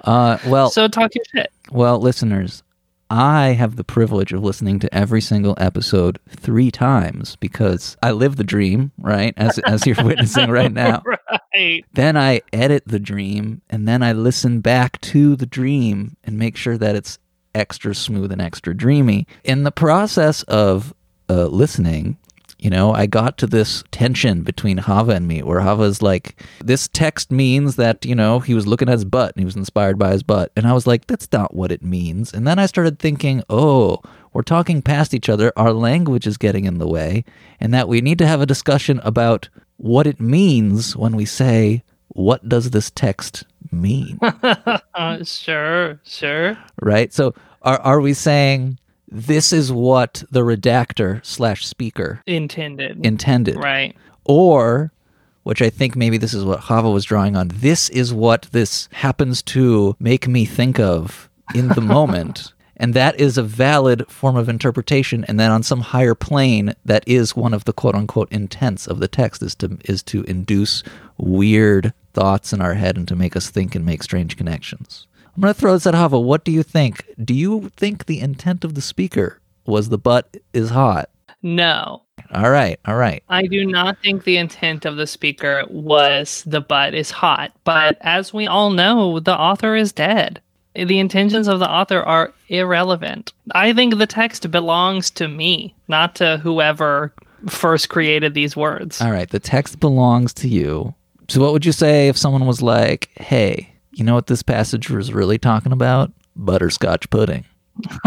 Uh, 0.06 0.38
well, 0.48 0.70
so 0.70 0.88
talk 0.88 1.12
your 1.16 1.24
shit. 1.34 1.52
well, 1.72 1.98
listeners, 1.98 2.62
I 3.10 3.50
have 3.50 3.76
the 3.76 3.84
privilege 3.84 4.34
of 4.34 4.44
listening 4.44 4.80
to 4.80 4.94
every 4.94 5.22
single 5.22 5.56
episode 5.58 6.20
three 6.30 6.72
times 6.72 7.36
because 7.36 7.96
I 8.02 8.12
live 8.12 8.38
the 8.38 8.44
dream, 8.44 8.92
right? 8.98 9.34
As 9.38 9.60
as 9.60 9.86
you're 9.86 9.96
witnessing 10.04 10.50
right 10.50 10.72
now. 10.72 11.04
Right. 11.54 11.86
Then 11.94 12.18
I 12.18 12.42
edit 12.52 12.84
the 12.88 13.00
dream, 13.00 13.62
and 13.70 13.88
then 13.88 14.02
I 14.02 14.14
listen 14.14 14.62
back 14.62 15.00
to 15.02 15.36
the 15.36 15.46
dream 15.46 16.18
and 16.24 16.40
make 16.40 16.58
sure 16.58 16.78
that 16.78 16.96
it's 16.96 17.20
extra 17.54 17.94
smooth 17.94 18.32
and 18.32 18.42
extra 18.42 18.76
dreamy. 18.76 19.28
In 19.44 19.64
the 19.64 19.72
process 19.72 20.44
of 20.44 20.94
uh, 21.30 21.46
listening, 21.46 22.18
you 22.64 22.70
know, 22.70 22.94
I 22.94 23.08
got 23.08 23.38
to 23.40 23.46
this 23.48 23.84
tension 23.92 24.42
between 24.44 24.78
Hava 24.78 25.12
and 25.12 25.28
me, 25.28 25.44
where 25.44 25.60
Hava's 25.60 26.02
like, 26.02 26.42
"This 26.64 26.88
text 26.88 27.30
means 27.30 27.76
that 27.76 28.06
you 28.06 28.16
know 28.16 28.40
he 28.40 28.54
was 28.54 28.66
looking 28.66 28.88
at 28.88 28.94
his 28.94 29.04
butt 29.04 29.36
and 29.36 29.42
he 29.42 29.46
was 29.46 29.58
inspired 29.58 30.00
by 30.00 30.14
his 30.14 30.24
butt," 30.24 30.50
and 30.56 30.66
I 30.66 30.72
was 30.72 30.88
like, 30.88 31.08
"That's 31.08 31.30
not 31.34 31.54
what 31.54 31.74
it 31.74 31.84
means." 31.84 32.34
And 32.34 32.48
then 32.48 32.60
I 32.60 32.66
started 32.66 32.98
thinking, 33.00 33.44
"Oh." 33.50 34.02
We're 34.32 34.42
talking 34.42 34.82
past 34.82 35.14
each 35.14 35.30
other. 35.30 35.54
Our 35.56 35.72
language 35.72 36.26
is 36.26 36.38
getting 36.38 36.66
in 36.66 36.80
the 36.80 36.88
way, 36.88 37.24
and 37.60 37.72
that 37.72 37.88
we 37.88 38.02
need 38.02 38.18
to 38.18 38.26
have 38.26 38.42
a 38.42 38.48
discussion 38.48 39.00
about 39.04 39.48
what 39.78 40.08
it 40.08 40.20
means 40.20 40.96
when 40.98 41.16
we 41.16 41.26
say, 41.26 41.84
What 42.08 42.50
does 42.50 42.72
this 42.72 42.90
text 42.90 43.44
mean? 43.72 44.20
Uh, 44.96 45.24
sure, 45.24 46.00
sure. 46.04 46.58
right? 46.82 47.14
So, 47.14 47.36
are, 47.62 47.80
are 47.82 48.02
we 48.02 48.16
saying 48.16 48.80
this 49.14 49.54
is 49.54 49.72
what 49.72 50.24
the 50.32 50.42
redactor 50.42 51.24
slash 51.24 51.66
speaker 51.66 52.22
Intended. 52.26 53.06
intended? 53.06 53.56
right. 53.56 53.96
Or, 54.26 54.92
which 55.44 55.62
I 55.62 55.70
think 55.70 55.96
maybe 55.96 56.18
this 56.18 56.34
is 56.34 56.44
what 56.44 56.62
Hava 56.62 56.90
was 56.90 57.06
drawing 57.06 57.36
on, 57.36 57.50
this 57.50 57.90
is 57.90 58.14
what 58.14 58.44
this 58.52 58.90
happens 58.92 59.42
to 59.44 59.96
make 60.00 60.28
me 60.28 60.46
think 60.46 60.80
of 60.80 61.30
in 61.54 61.68
the 61.70 61.82
moment. 61.98 62.54
And 62.78 62.96
that 62.96 63.20
is 63.20 63.38
a 63.38 63.44
valid 63.44 64.08
form 64.10 64.36
of 64.36 64.50
interpretation, 64.50 65.24
and 65.26 65.40
then 65.40 65.52
on 65.52 65.62
some 65.62 65.82
higher 65.82 66.16
plane, 66.16 66.74
that 66.84 67.04
is 67.08 67.36
one 67.36 67.54
of 67.54 67.66
the 67.66 67.72
quote 67.74 67.94
unquote 67.94 68.32
intents 68.32 68.88
of 68.88 69.00
the 69.00 69.08
text 69.08 69.44
is 69.44 69.54
to 69.56 69.78
is 69.86 70.02
to 70.04 70.24
induce 70.24 70.84
weird 71.18 71.94
thoughts 72.14 72.52
in 72.52 72.62
our 72.62 72.74
head 72.74 72.98
and 72.98 73.08
to 73.10 73.16
make 73.16 73.36
us 73.36 73.50
think 73.52 73.76
and 73.76 73.86
make 73.86 74.02
strange 74.02 74.38
connections. 74.38 75.06
I'm 75.36 75.42
gonna 75.42 75.54
throw 75.54 75.74
this 75.74 75.88
at 75.88 75.96
Hava. 75.96 76.20
What 76.20 76.44
do 76.44 76.52
you 76.52 76.64
think? 76.64 77.06
Do 77.24 77.34
you 77.34 77.72
think 77.76 78.06
the 78.06 78.20
intent 78.20 78.64
of 78.64 78.76
the 78.76 78.82
speaker 78.82 79.40
was 79.66 79.90
the 79.90 79.98
butt 79.98 80.38
is 80.54 80.70
hot? 80.70 81.10
No. 81.42 82.04
All 82.34 82.50
right, 82.50 82.80
all 82.86 82.96
right. 82.96 83.24
I 83.30 83.48
do 83.48 83.66
not 83.66 83.98
think 84.00 84.24
the 84.24 84.38
intent 84.38 84.86
of 84.86 84.96
the 84.96 85.08
speaker 85.08 85.64
was 85.70 86.44
the 86.48 86.62
butt 86.62 86.94
is 86.94 87.12
hot, 87.12 87.52
but 87.64 87.98
as 88.02 88.34
we 88.34 88.48
all 88.48 88.70
know, 88.70 89.20
the 89.20 89.38
author 89.38 89.76
is 89.76 89.92
dead. 89.92 90.42
The 90.76 91.00
intentions 91.00 91.48
of 91.48 91.60
the 91.60 91.70
author 91.70 92.02
are 92.02 92.34
irrelevant. 92.48 93.34
I 93.54 93.74
think 93.74 93.98
the 93.98 94.08
text 94.08 94.50
belongs 94.50 95.12
to 95.12 95.28
me, 95.28 95.76
not 95.88 96.16
to 96.16 96.38
whoever 96.38 97.14
first 97.48 97.90
created 97.90 98.34
these 98.34 98.56
words. 98.56 99.02
All 99.02 99.12
right, 99.12 99.30
the 99.30 99.40
text 99.40 99.80
belongs 99.80 100.34
to 100.36 100.48
you. 100.48 100.96
So, 101.28 101.42
what 101.42 101.54
would 101.54 101.66
you 101.66 101.72
say 101.72 102.08
if 102.08 102.18
someone 102.18 102.48
was 102.48 102.62
like, 102.62 103.10
hey, 103.16 103.73
you 103.94 104.04
know 104.04 104.14
what 104.14 104.28
this 104.28 104.44
passage 104.44 104.90
was 104.90 105.14
really 105.14 105.38
talking 105.38 105.72
about? 105.72 106.12
Butterscotch 106.36 107.10
pudding. 107.10 107.46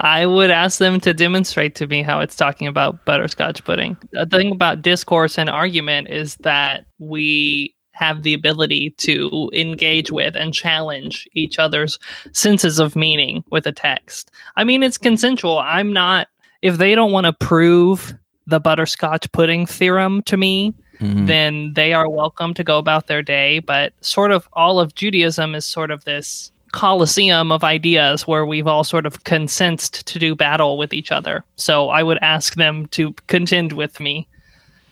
I 0.00 0.26
would 0.26 0.50
ask 0.50 0.78
them 0.78 1.00
to 1.00 1.14
demonstrate 1.14 1.74
to 1.76 1.86
me 1.86 2.02
how 2.02 2.20
it's 2.20 2.36
talking 2.36 2.66
about 2.66 3.04
butterscotch 3.04 3.64
pudding. 3.64 3.96
The 4.12 4.26
thing 4.26 4.52
about 4.52 4.82
discourse 4.82 5.38
and 5.38 5.48
argument 5.48 6.08
is 6.10 6.36
that 6.36 6.84
we 6.98 7.74
have 7.92 8.22
the 8.22 8.34
ability 8.34 8.90
to 8.90 9.50
engage 9.52 10.12
with 10.12 10.36
and 10.36 10.54
challenge 10.54 11.28
each 11.34 11.58
other's 11.58 11.98
senses 12.32 12.78
of 12.78 12.94
meaning 12.94 13.42
with 13.50 13.66
a 13.66 13.72
text. 13.72 14.30
I 14.56 14.64
mean, 14.64 14.82
it's 14.82 14.98
consensual. 14.98 15.58
I'm 15.58 15.92
not, 15.92 16.28
if 16.62 16.76
they 16.78 16.94
don't 16.94 17.12
want 17.12 17.24
to 17.26 17.32
prove 17.32 18.14
the 18.46 18.60
butterscotch 18.60 19.30
pudding 19.32 19.66
theorem 19.66 20.22
to 20.22 20.36
me, 20.36 20.74
Mhm. 21.00 21.26
then 21.26 21.72
they 21.74 21.92
are 21.92 22.08
welcome 22.08 22.54
to 22.54 22.64
go 22.64 22.78
about 22.78 23.06
their 23.06 23.22
day. 23.22 23.60
But 23.60 23.92
sort 24.00 24.32
of 24.32 24.48
all 24.52 24.80
of 24.80 24.94
Judaism 24.94 25.54
is 25.54 25.64
sort 25.64 25.90
of 25.90 26.04
this 26.04 26.50
coliseum 26.72 27.50
of 27.50 27.64
ideas 27.64 28.26
where 28.26 28.44
we've 28.44 28.66
all 28.66 28.84
sort 28.84 29.06
of 29.06 29.24
consensed 29.24 30.06
to 30.06 30.18
do 30.18 30.34
battle 30.34 30.76
with 30.76 30.92
each 30.92 31.10
other. 31.10 31.44
So 31.56 31.88
I 31.88 32.02
would 32.02 32.18
ask 32.20 32.56
them 32.56 32.86
to 32.88 33.14
contend 33.26 33.72
with 33.72 34.00
me 34.00 34.26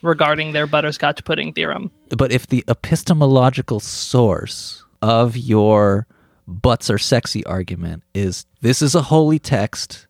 regarding 0.02 0.52
their 0.52 0.66
butterscotch 0.66 1.24
pudding 1.24 1.52
theorem. 1.52 1.90
But 2.16 2.32
if 2.32 2.46
the 2.46 2.64
epistemological 2.68 3.80
source 3.80 4.84
of 5.02 5.36
your 5.36 6.06
butts 6.48 6.88
are 6.88 6.98
sexy 6.98 7.44
argument 7.44 8.04
is 8.14 8.46
this 8.62 8.80
is 8.80 8.94
a 8.94 9.02
holy 9.02 9.38
text, 9.38 10.06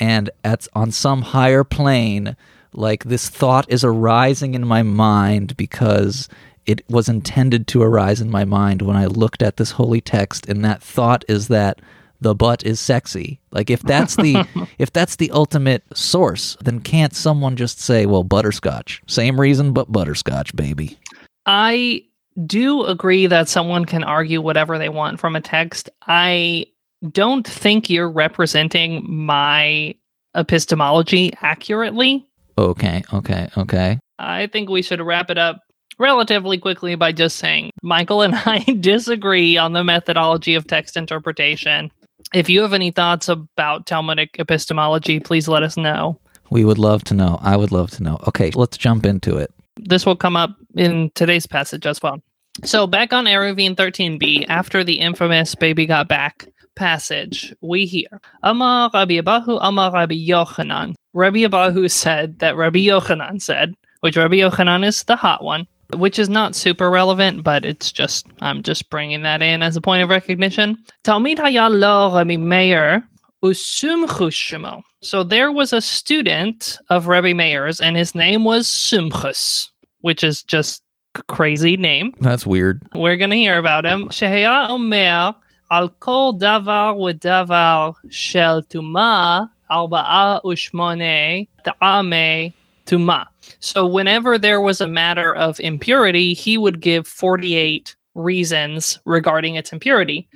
and 0.00 0.30
at 0.42 0.66
on 0.74 0.90
some 0.90 1.22
higher 1.22 1.62
plane, 1.62 2.36
like 2.72 3.04
this 3.04 3.28
thought 3.28 3.66
is 3.68 3.84
arising 3.84 4.54
in 4.54 4.66
my 4.66 4.82
mind 4.82 5.56
because 5.56 6.28
it 6.66 6.82
was 6.90 7.08
intended 7.08 7.66
to 7.68 7.82
arise 7.82 8.20
in 8.20 8.30
my 8.30 8.44
mind 8.44 8.82
when 8.82 8.96
I 8.96 9.06
looked 9.06 9.42
at 9.42 9.56
this 9.56 9.72
holy 9.72 10.00
text, 10.00 10.46
and 10.46 10.64
that 10.64 10.82
thought 10.82 11.24
is 11.28 11.48
that 11.48 11.80
the 12.20 12.34
butt 12.34 12.64
is 12.64 12.80
sexy. 12.80 13.40
Like 13.52 13.70
if 13.70 13.82
that's 13.82 14.16
the 14.16 14.46
if 14.78 14.92
that's 14.92 15.16
the 15.16 15.30
ultimate 15.30 15.84
source, 15.94 16.56
then 16.62 16.80
can't 16.80 17.14
someone 17.14 17.56
just 17.56 17.80
say, 17.80 18.06
"Well, 18.06 18.24
butterscotch, 18.24 19.02
same 19.06 19.40
reason, 19.40 19.72
but 19.72 19.90
butterscotch, 19.90 20.54
baby." 20.54 20.98
I 21.46 22.02
do 22.46 22.84
agree 22.84 23.26
that 23.26 23.48
someone 23.48 23.84
can 23.84 24.04
argue 24.04 24.40
whatever 24.40 24.78
they 24.78 24.88
want 24.88 25.18
from 25.18 25.34
a 25.34 25.40
text. 25.40 25.88
I 26.06 26.66
don't 27.10 27.46
think 27.46 27.88
you're 27.88 28.10
representing 28.10 29.04
my 29.08 29.94
epistemology 30.34 31.32
accurately. 31.40 32.26
Okay, 32.58 33.04
okay, 33.12 33.48
okay. 33.56 33.98
I 34.18 34.48
think 34.48 34.68
we 34.68 34.82
should 34.82 35.00
wrap 35.00 35.30
it 35.30 35.38
up 35.38 35.60
relatively 35.98 36.58
quickly 36.58 36.96
by 36.96 37.12
just 37.12 37.36
saying 37.36 37.70
Michael 37.82 38.22
and 38.22 38.34
I 38.46 38.58
disagree 38.80 39.56
on 39.56 39.72
the 39.72 39.84
methodology 39.84 40.54
of 40.54 40.66
text 40.66 40.96
interpretation. 40.96 41.92
If 42.34 42.50
you 42.50 42.62
have 42.62 42.72
any 42.72 42.90
thoughts 42.90 43.28
about 43.28 43.86
Talmudic 43.86 44.36
epistemology, 44.40 45.20
please 45.20 45.46
let 45.46 45.62
us 45.62 45.76
know. 45.76 46.20
We 46.50 46.64
would 46.64 46.78
love 46.78 47.04
to 47.04 47.14
know. 47.14 47.38
I 47.42 47.56
would 47.56 47.70
love 47.70 47.90
to 47.92 48.02
know. 48.02 48.18
Okay, 48.26 48.50
let's 48.54 48.76
jump 48.76 49.06
into 49.06 49.36
it. 49.36 49.52
This 49.76 50.04
will 50.04 50.16
come 50.16 50.36
up 50.36 50.56
in 50.74 51.12
today's 51.14 51.46
passage 51.46 51.86
as 51.86 52.02
well. 52.02 52.20
So, 52.64 52.88
back 52.88 53.12
on 53.12 53.26
Eruvin 53.26 53.76
13b, 53.76 54.46
after 54.48 54.82
the 54.82 54.98
infamous 54.98 55.54
Baby 55.54 55.86
Got 55.86 56.08
Back 56.08 56.48
passage, 56.74 57.54
we 57.60 57.86
hear 57.86 58.08
Amar 58.42 58.90
Rabbi 58.92 59.14
Abahu, 59.14 59.58
Amar 59.60 59.92
Rabbi 59.92 60.16
Yochanan. 60.16 60.94
Rabbi 61.18 61.40
Abahu 61.40 61.90
said 61.90 62.38
that 62.38 62.56
Rabbi 62.56 62.78
Yochanan 62.78 63.42
said, 63.42 63.74
which 64.00 64.16
Rabbi 64.16 64.36
Yochanan 64.36 64.86
is 64.86 65.02
the 65.02 65.16
hot 65.16 65.42
one. 65.42 65.66
which 65.96 66.18
is 66.18 66.28
not 66.28 66.54
super 66.54 66.90
relevant, 66.90 67.42
but 67.42 67.64
it's 67.64 67.90
just, 67.90 68.26
I'm 68.40 68.62
just 68.62 68.90
bringing 68.90 69.22
that 69.22 69.42
in 69.42 69.62
as 69.62 69.76
a 69.76 69.80
point 69.80 70.02
of 70.02 70.10
recognition. 70.10 70.76
Talmid 71.04 71.38
haya 71.38 71.68
lo 71.70 72.14
Rabbi 72.14 72.36
Meir 72.36 73.02
usumchus 73.42 74.36
shemo. 74.36 74.82
So 75.00 75.22
there 75.22 75.50
was 75.50 75.72
a 75.72 75.80
student 75.80 76.78
of 76.90 77.06
Rabbi 77.06 77.32
Meir's, 77.32 77.80
and 77.80 77.96
his 77.96 78.14
name 78.14 78.44
was 78.44 78.66
Sumchus, 78.66 79.68
which 80.02 80.22
is 80.22 80.42
just 80.42 80.82
a 81.14 81.22
crazy 81.22 81.76
name. 81.76 82.12
That's 82.20 82.46
weird. 82.46 82.82
We're 82.94 83.16
going 83.16 83.30
to 83.30 83.36
hear 83.36 83.58
about 83.58 83.86
him. 83.86 84.08
Shehaya 84.08 84.68
Omer 84.68 85.34
al 85.70 85.88
kol 86.00 86.38
davar 86.38 86.96
udavar 86.96 87.94
shel 88.10 88.62
tuma 88.62 89.48
arba'a 89.70 90.42
ushmone 90.44 91.48
ta'ame 91.64 92.52
tuma. 92.86 93.26
So 93.60 93.86
whenever 93.86 94.38
there 94.38 94.60
was 94.60 94.80
a 94.80 94.88
matter 94.88 95.34
of 95.34 95.60
impurity, 95.60 96.34
he 96.34 96.58
would 96.58 96.80
give 96.80 97.06
48 97.06 97.94
reasons 98.14 98.98
regarding 99.04 99.54
its 99.54 99.72
impurity. 99.72 100.28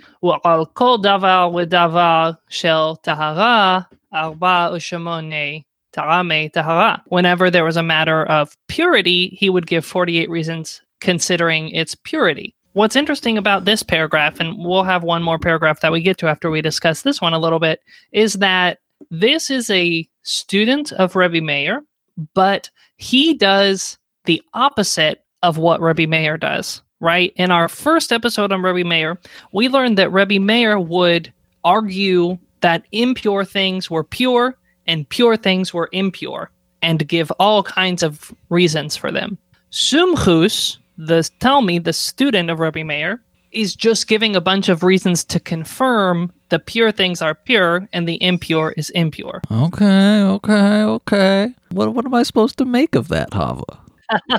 Shel 2.49 2.97
tahara 2.97 3.89
tahara. 6.53 7.03
Whenever 7.07 7.51
there 7.51 7.65
was 7.65 7.77
a 7.77 7.83
matter 7.83 8.25
of 8.25 8.57
purity, 8.69 9.29
he 9.39 9.51
would 9.51 9.67
give 9.67 9.85
48 9.85 10.31
reasons 10.31 10.81
considering 11.01 11.71
its 11.71 11.95
purity. 11.95 12.55
What's 12.75 12.97
interesting 12.97 13.37
about 13.37 13.67
this 13.67 13.83
paragraph, 13.83 14.41
and 14.41 14.57
we'll 14.65 14.85
have 14.85 15.03
one 15.03 15.23
more 15.23 15.39
paragraph 15.39 15.81
that 15.81 15.93
we 15.93 16.01
get 16.01 16.17
to 16.19 16.29
after 16.29 16.51
we 16.51 16.63
discuss 16.63 17.03
this 17.03 17.21
one 17.21 17.35
a 17.35 17.39
little 17.39 17.59
bit, 17.59 17.81
is 18.13 18.35
that 18.35 18.79
this 19.11 19.51
is 19.51 19.71
a 19.71 20.09
student 20.23 20.93
of 20.93 21.17
Rebbe 21.17 21.41
Meir, 21.41 21.83
but 22.35 22.71
he 22.97 23.35
does 23.35 23.99
the 24.25 24.43
opposite 24.55 25.25
of 25.43 25.59
what 25.59 25.81
Rebbe 25.81 26.07
Meir 26.07 26.37
does, 26.37 26.83
right? 27.01 27.33
In 27.37 27.51
our 27.51 27.69
first 27.69 28.13
episode 28.13 28.53
on 28.53 28.63
Rebbe 28.63 28.89
Meir, 28.89 29.19
we 29.53 29.69
learned 29.69 29.99
that 29.99 30.13
Rebbe 30.13 30.39
Meir 30.39 30.79
would 30.79 31.33
argue 31.65 32.39
that 32.61 32.85
impure 32.93 33.45
things 33.45 33.91
were 33.91 34.05
pure 34.05 34.57
and 34.87 35.09
pure 35.09 35.37
things 35.37 35.75
were 35.75 35.89
impure 35.93 36.51
and 36.83 37.07
give 37.09 37.31
all 37.33 37.63
kinds 37.63 38.03
of 38.03 38.33
reasons 38.49 38.97
for 38.97 39.11
them. 39.11 39.39
Sumchus, 39.71 40.79
the 40.99 41.29
Talmud, 41.41 41.85
the 41.85 41.93
student 41.93 42.51
of 42.51 42.61
Rabbi 42.61 42.83
Meir, 42.83 43.23
is 43.53 43.75
just 43.75 44.07
giving 44.07 44.35
a 44.35 44.41
bunch 44.41 44.69
of 44.69 44.83
reasons 44.83 45.25
to 45.25 45.41
confirm 45.41 46.33
the 46.49 46.59
pure 46.59 46.93
things 46.93 47.23
are 47.23 47.35
pure 47.35 47.89
and 47.93 48.09
the 48.09 48.23
impure 48.23 48.73
is 48.77 48.91
impure. 48.91 49.41
Okay, 49.51 50.23
okay, 50.23 50.83
okay. 50.83 51.55
What 51.71 51.95
what 51.95 52.05
am 52.05 52.15
I 52.15 52.23
supposed 52.23 52.59
to 52.59 52.65
make 52.65 52.95
of 52.95 53.09
that, 53.09 53.33
Hava? 53.33 53.83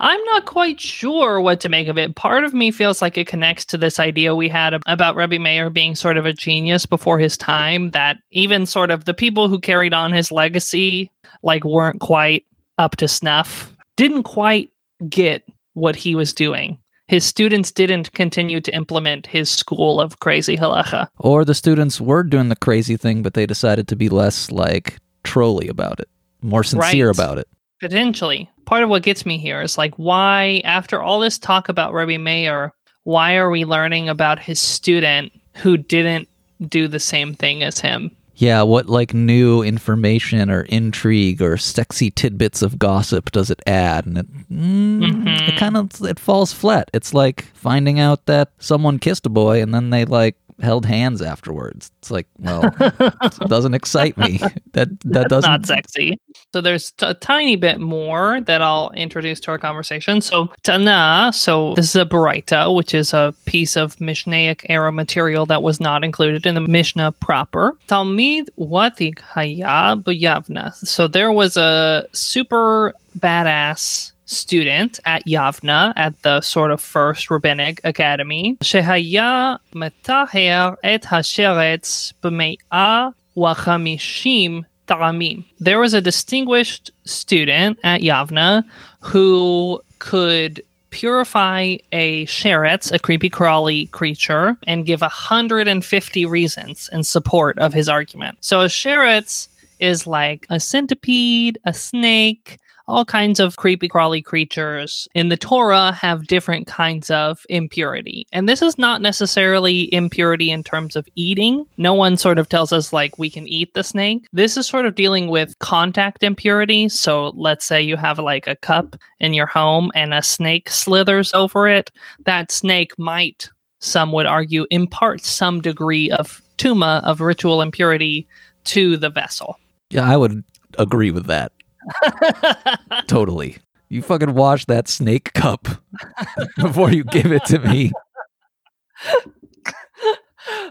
I'm 0.00 0.24
not 0.24 0.46
quite 0.46 0.80
sure 0.80 1.40
what 1.40 1.60
to 1.60 1.68
make 1.68 1.88
of 1.88 1.98
it. 1.98 2.16
Part 2.16 2.44
of 2.44 2.54
me 2.54 2.70
feels 2.70 3.02
like 3.02 3.18
it 3.18 3.26
connects 3.26 3.64
to 3.66 3.78
this 3.78 3.98
idea 3.98 4.34
we 4.34 4.48
had 4.48 4.74
about 4.86 5.16
Rebbe 5.16 5.38
Meir 5.38 5.70
being 5.70 5.94
sort 5.94 6.16
of 6.16 6.26
a 6.26 6.32
genius 6.32 6.86
before 6.86 7.18
his 7.18 7.36
time, 7.36 7.90
that 7.90 8.18
even 8.30 8.66
sort 8.66 8.90
of 8.90 9.04
the 9.04 9.14
people 9.14 9.48
who 9.48 9.58
carried 9.58 9.92
on 9.92 10.12
his 10.12 10.32
legacy 10.32 11.10
like 11.42 11.64
weren't 11.64 12.00
quite 12.00 12.44
up 12.78 12.96
to 12.96 13.08
snuff, 13.08 13.74
didn't 13.96 14.22
quite 14.22 14.70
get 15.08 15.42
what 15.74 15.96
he 15.96 16.14
was 16.14 16.32
doing. 16.32 16.78
His 17.10 17.24
students 17.24 17.72
didn't 17.72 18.12
continue 18.12 18.60
to 18.60 18.72
implement 18.72 19.26
his 19.26 19.50
school 19.50 20.00
of 20.00 20.20
crazy 20.20 20.56
halacha. 20.56 21.08
Or 21.18 21.44
the 21.44 21.56
students 21.56 22.00
were 22.00 22.22
doing 22.22 22.50
the 22.50 22.54
crazy 22.54 22.96
thing, 22.96 23.20
but 23.24 23.34
they 23.34 23.46
decided 23.46 23.88
to 23.88 23.96
be 23.96 24.08
less 24.08 24.52
like 24.52 24.96
trolly 25.24 25.66
about 25.66 25.98
it, 25.98 26.08
more 26.40 26.62
sincere 26.62 27.08
Right. 27.08 27.16
about 27.16 27.38
it. 27.38 27.48
Potentially. 27.80 28.48
Part 28.64 28.84
of 28.84 28.90
what 28.90 29.02
gets 29.02 29.26
me 29.26 29.38
here 29.38 29.60
is 29.60 29.76
like, 29.76 29.92
why, 29.96 30.62
after 30.64 31.02
all 31.02 31.18
this 31.18 31.36
talk 31.36 31.68
about 31.68 31.92
Rebbe 31.92 32.22
Meir, 32.22 32.72
why 33.02 33.34
are 33.34 33.50
we 33.50 33.64
learning 33.64 34.08
about 34.08 34.38
his 34.38 34.60
student 34.60 35.32
who 35.56 35.76
didn't 35.76 36.28
do 36.68 36.86
the 36.86 37.00
same 37.00 37.34
thing 37.34 37.64
as 37.64 37.80
him? 37.80 38.12
Yeah, 38.40 38.62
what 38.62 38.88
like 38.88 39.12
new 39.12 39.62
information 39.62 40.50
or 40.50 40.62
intrigue 40.62 41.42
or 41.42 41.58
sexy 41.58 42.10
tidbits 42.10 42.62
of 42.62 42.78
gossip 42.78 43.30
does 43.32 43.50
it 43.50 43.60
add? 43.66 44.06
And 44.06 44.16
it, 44.16 44.26
mm, 44.50 45.00
Mhm. 45.02 45.48
it 45.48 45.56
kind 45.58 45.76
of 45.76 45.90
it 46.02 46.18
falls 46.18 46.50
flat. 46.50 46.90
It's 46.94 47.12
like 47.12 47.44
finding 47.52 48.00
out 48.00 48.24
that 48.24 48.48
someone 48.58 48.98
kissed 48.98 49.26
a 49.26 49.28
boy 49.28 49.60
and 49.60 49.74
then 49.74 49.90
they 49.90 50.06
like 50.06 50.36
held 50.62 50.86
hands 50.86 51.22
afterwards. 51.22 51.90
It's 51.98 52.10
like, 52.10 52.26
well, 52.38 52.74
it 52.80 53.48
doesn't 53.48 53.74
excite 53.74 54.16
me. 54.16 54.38
That 54.72 54.88
that 55.00 55.00
That's 55.04 55.28
doesn't. 55.28 55.50
not 55.50 55.66
sexy. 55.66 56.18
So 56.52 56.60
there's 56.60 56.92
t- 56.92 57.06
a 57.06 57.14
tiny 57.14 57.56
bit 57.56 57.80
more 57.80 58.40
that 58.42 58.62
I'll 58.62 58.90
introduce 58.90 59.40
to 59.40 59.50
our 59.50 59.58
conversation. 59.58 60.20
So 60.20 60.52
Tana, 60.62 61.32
so 61.34 61.74
this 61.74 61.86
is 61.86 61.96
a 61.96 62.04
Baraita, 62.04 62.74
which 62.74 62.94
is 62.94 63.12
a 63.12 63.34
piece 63.44 63.76
of 63.76 63.96
Mishnaic 63.96 64.64
era 64.68 64.92
material 64.92 65.46
that 65.46 65.62
was 65.62 65.80
not 65.80 66.04
included 66.04 66.46
in 66.46 66.54
the 66.54 66.60
Mishnah 66.60 67.12
proper. 67.12 67.76
Talmid 67.88 68.48
watik 68.56 69.20
haya 69.20 69.96
b'yavna. 69.96 70.74
So 70.74 71.08
there 71.08 71.32
was 71.32 71.56
a 71.56 72.06
super 72.12 72.94
badass 73.18 74.12
student 74.29 74.99
at 75.05 75.25
Yavna 75.25 75.93
at 75.95 76.21
the 76.23 76.41
sort 76.41 76.71
of 76.71 76.81
first 76.81 77.29
rabbinic 77.29 77.79
academy 77.83 78.55
שהיה 78.61 79.55
מטהר 79.73 80.73
את 80.85 81.05
השרץ 81.11 82.13
במאה 82.23 83.07
וחמישים 83.37 84.61
טעמים. 84.85 85.41
There 85.59 85.79
was 85.79 85.93
a 85.93 86.01
distinguished 86.01 86.91
student 87.05 87.77
at 87.83 88.01
Yavna 88.01 88.63
who 89.01 89.81
could 89.99 90.61
purify 90.91 91.75
a 91.91 92.25
sheretz, 92.25 92.91
a 92.91 92.99
creepy 92.99 93.29
crawly 93.29 93.87
creature, 93.87 94.55
and 94.65 94.85
give 94.85 95.01
150 95.01 96.25
reasons 96.25 96.89
in 96.93 97.03
support 97.03 97.59
of 97.59 97.73
his 97.73 97.89
argument. 97.89 98.37
So 98.39 98.61
a 98.61 98.67
sheretz 98.67 99.49
is 99.79 100.07
like 100.07 100.45
a 100.49 100.59
centipede, 100.59 101.57
a 101.65 101.73
snake, 101.73 102.58
all 102.90 103.04
kinds 103.04 103.40
of 103.40 103.56
creepy 103.56 103.88
crawly 103.88 104.20
creatures 104.20 105.08
in 105.14 105.28
the 105.28 105.36
Torah 105.36 105.92
have 105.92 106.26
different 106.26 106.66
kinds 106.66 107.10
of 107.10 107.46
impurity. 107.48 108.26
And 108.32 108.48
this 108.48 108.62
is 108.62 108.76
not 108.76 109.00
necessarily 109.00 109.92
impurity 109.94 110.50
in 110.50 110.64
terms 110.64 110.96
of 110.96 111.06
eating. 111.14 111.64
No 111.76 111.94
one 111.94 112.16
sort 112.16 112.38
of 112.38 112.48
tells 112.48 112.72
us 112.72 112.92
like 112.92 113.18
we 113.18 113.30
can 113.30 113.46
eat 113.46 113.74
the 113.74 113.84
snake. 113.84 114.26
This 114.32 114.56
is 114.56 114.66
sort 114.66 114.86
of 114.86 114.94
dealing 114.94 115.28
with 115.28 115.58
contact 115.60 116.22
impurity. 116.22 116.88
So 116.88 117.28
let's 117.36 117.64
say 117.64 117.80
you 117.80 117.96
have 117.96 118.18
like 118.18 118.46
a 118.46 118.56
cup 118.56 118.96
in 119.20 119.34
your 119.34 119.46
home 119.46 119.90
and 119.94 120.12
a 120.12 120.22
snake 120.22 120.68
slithers 120.68 121.32
over 121.32 121.68
it. 121.68 121.90
That 122.24 122.50
snake 122.50 122.98
might, 122.98 123.48
some 123.78 124.12
would 124.12 124.26
argue, 124.26 124.66
impart 124.70 125.24
some 125.24 125.60
degree 125.60 126.10
of 126.10 126.42
tuma, 126.58 127.02
of 127.04 127.20
ritual 127.20 127.62
impurity 127.62 128.26
to 128.64 128.96
the 128.96 129.10
vessel. 129.10 129.58
Yeah, 129.90 130.10
I 130.10 130.16
would 130.16 130.44
agree 130.78 131.10
with 131.10 131.26
that. 131.26 131.52
Totally. 133.06 133.58
You 133.88 134.02
fucking 134.02 134.34
wash 134.34 134.66
that 134.66 134.88
snake 134.88 135.32
cup 135.32 135.66
before 136.56 136.92
you 136.92 137.04
give 137.04 137.32
it 137.32 137.44
to 137.46 137.58
me. 137.58 137.90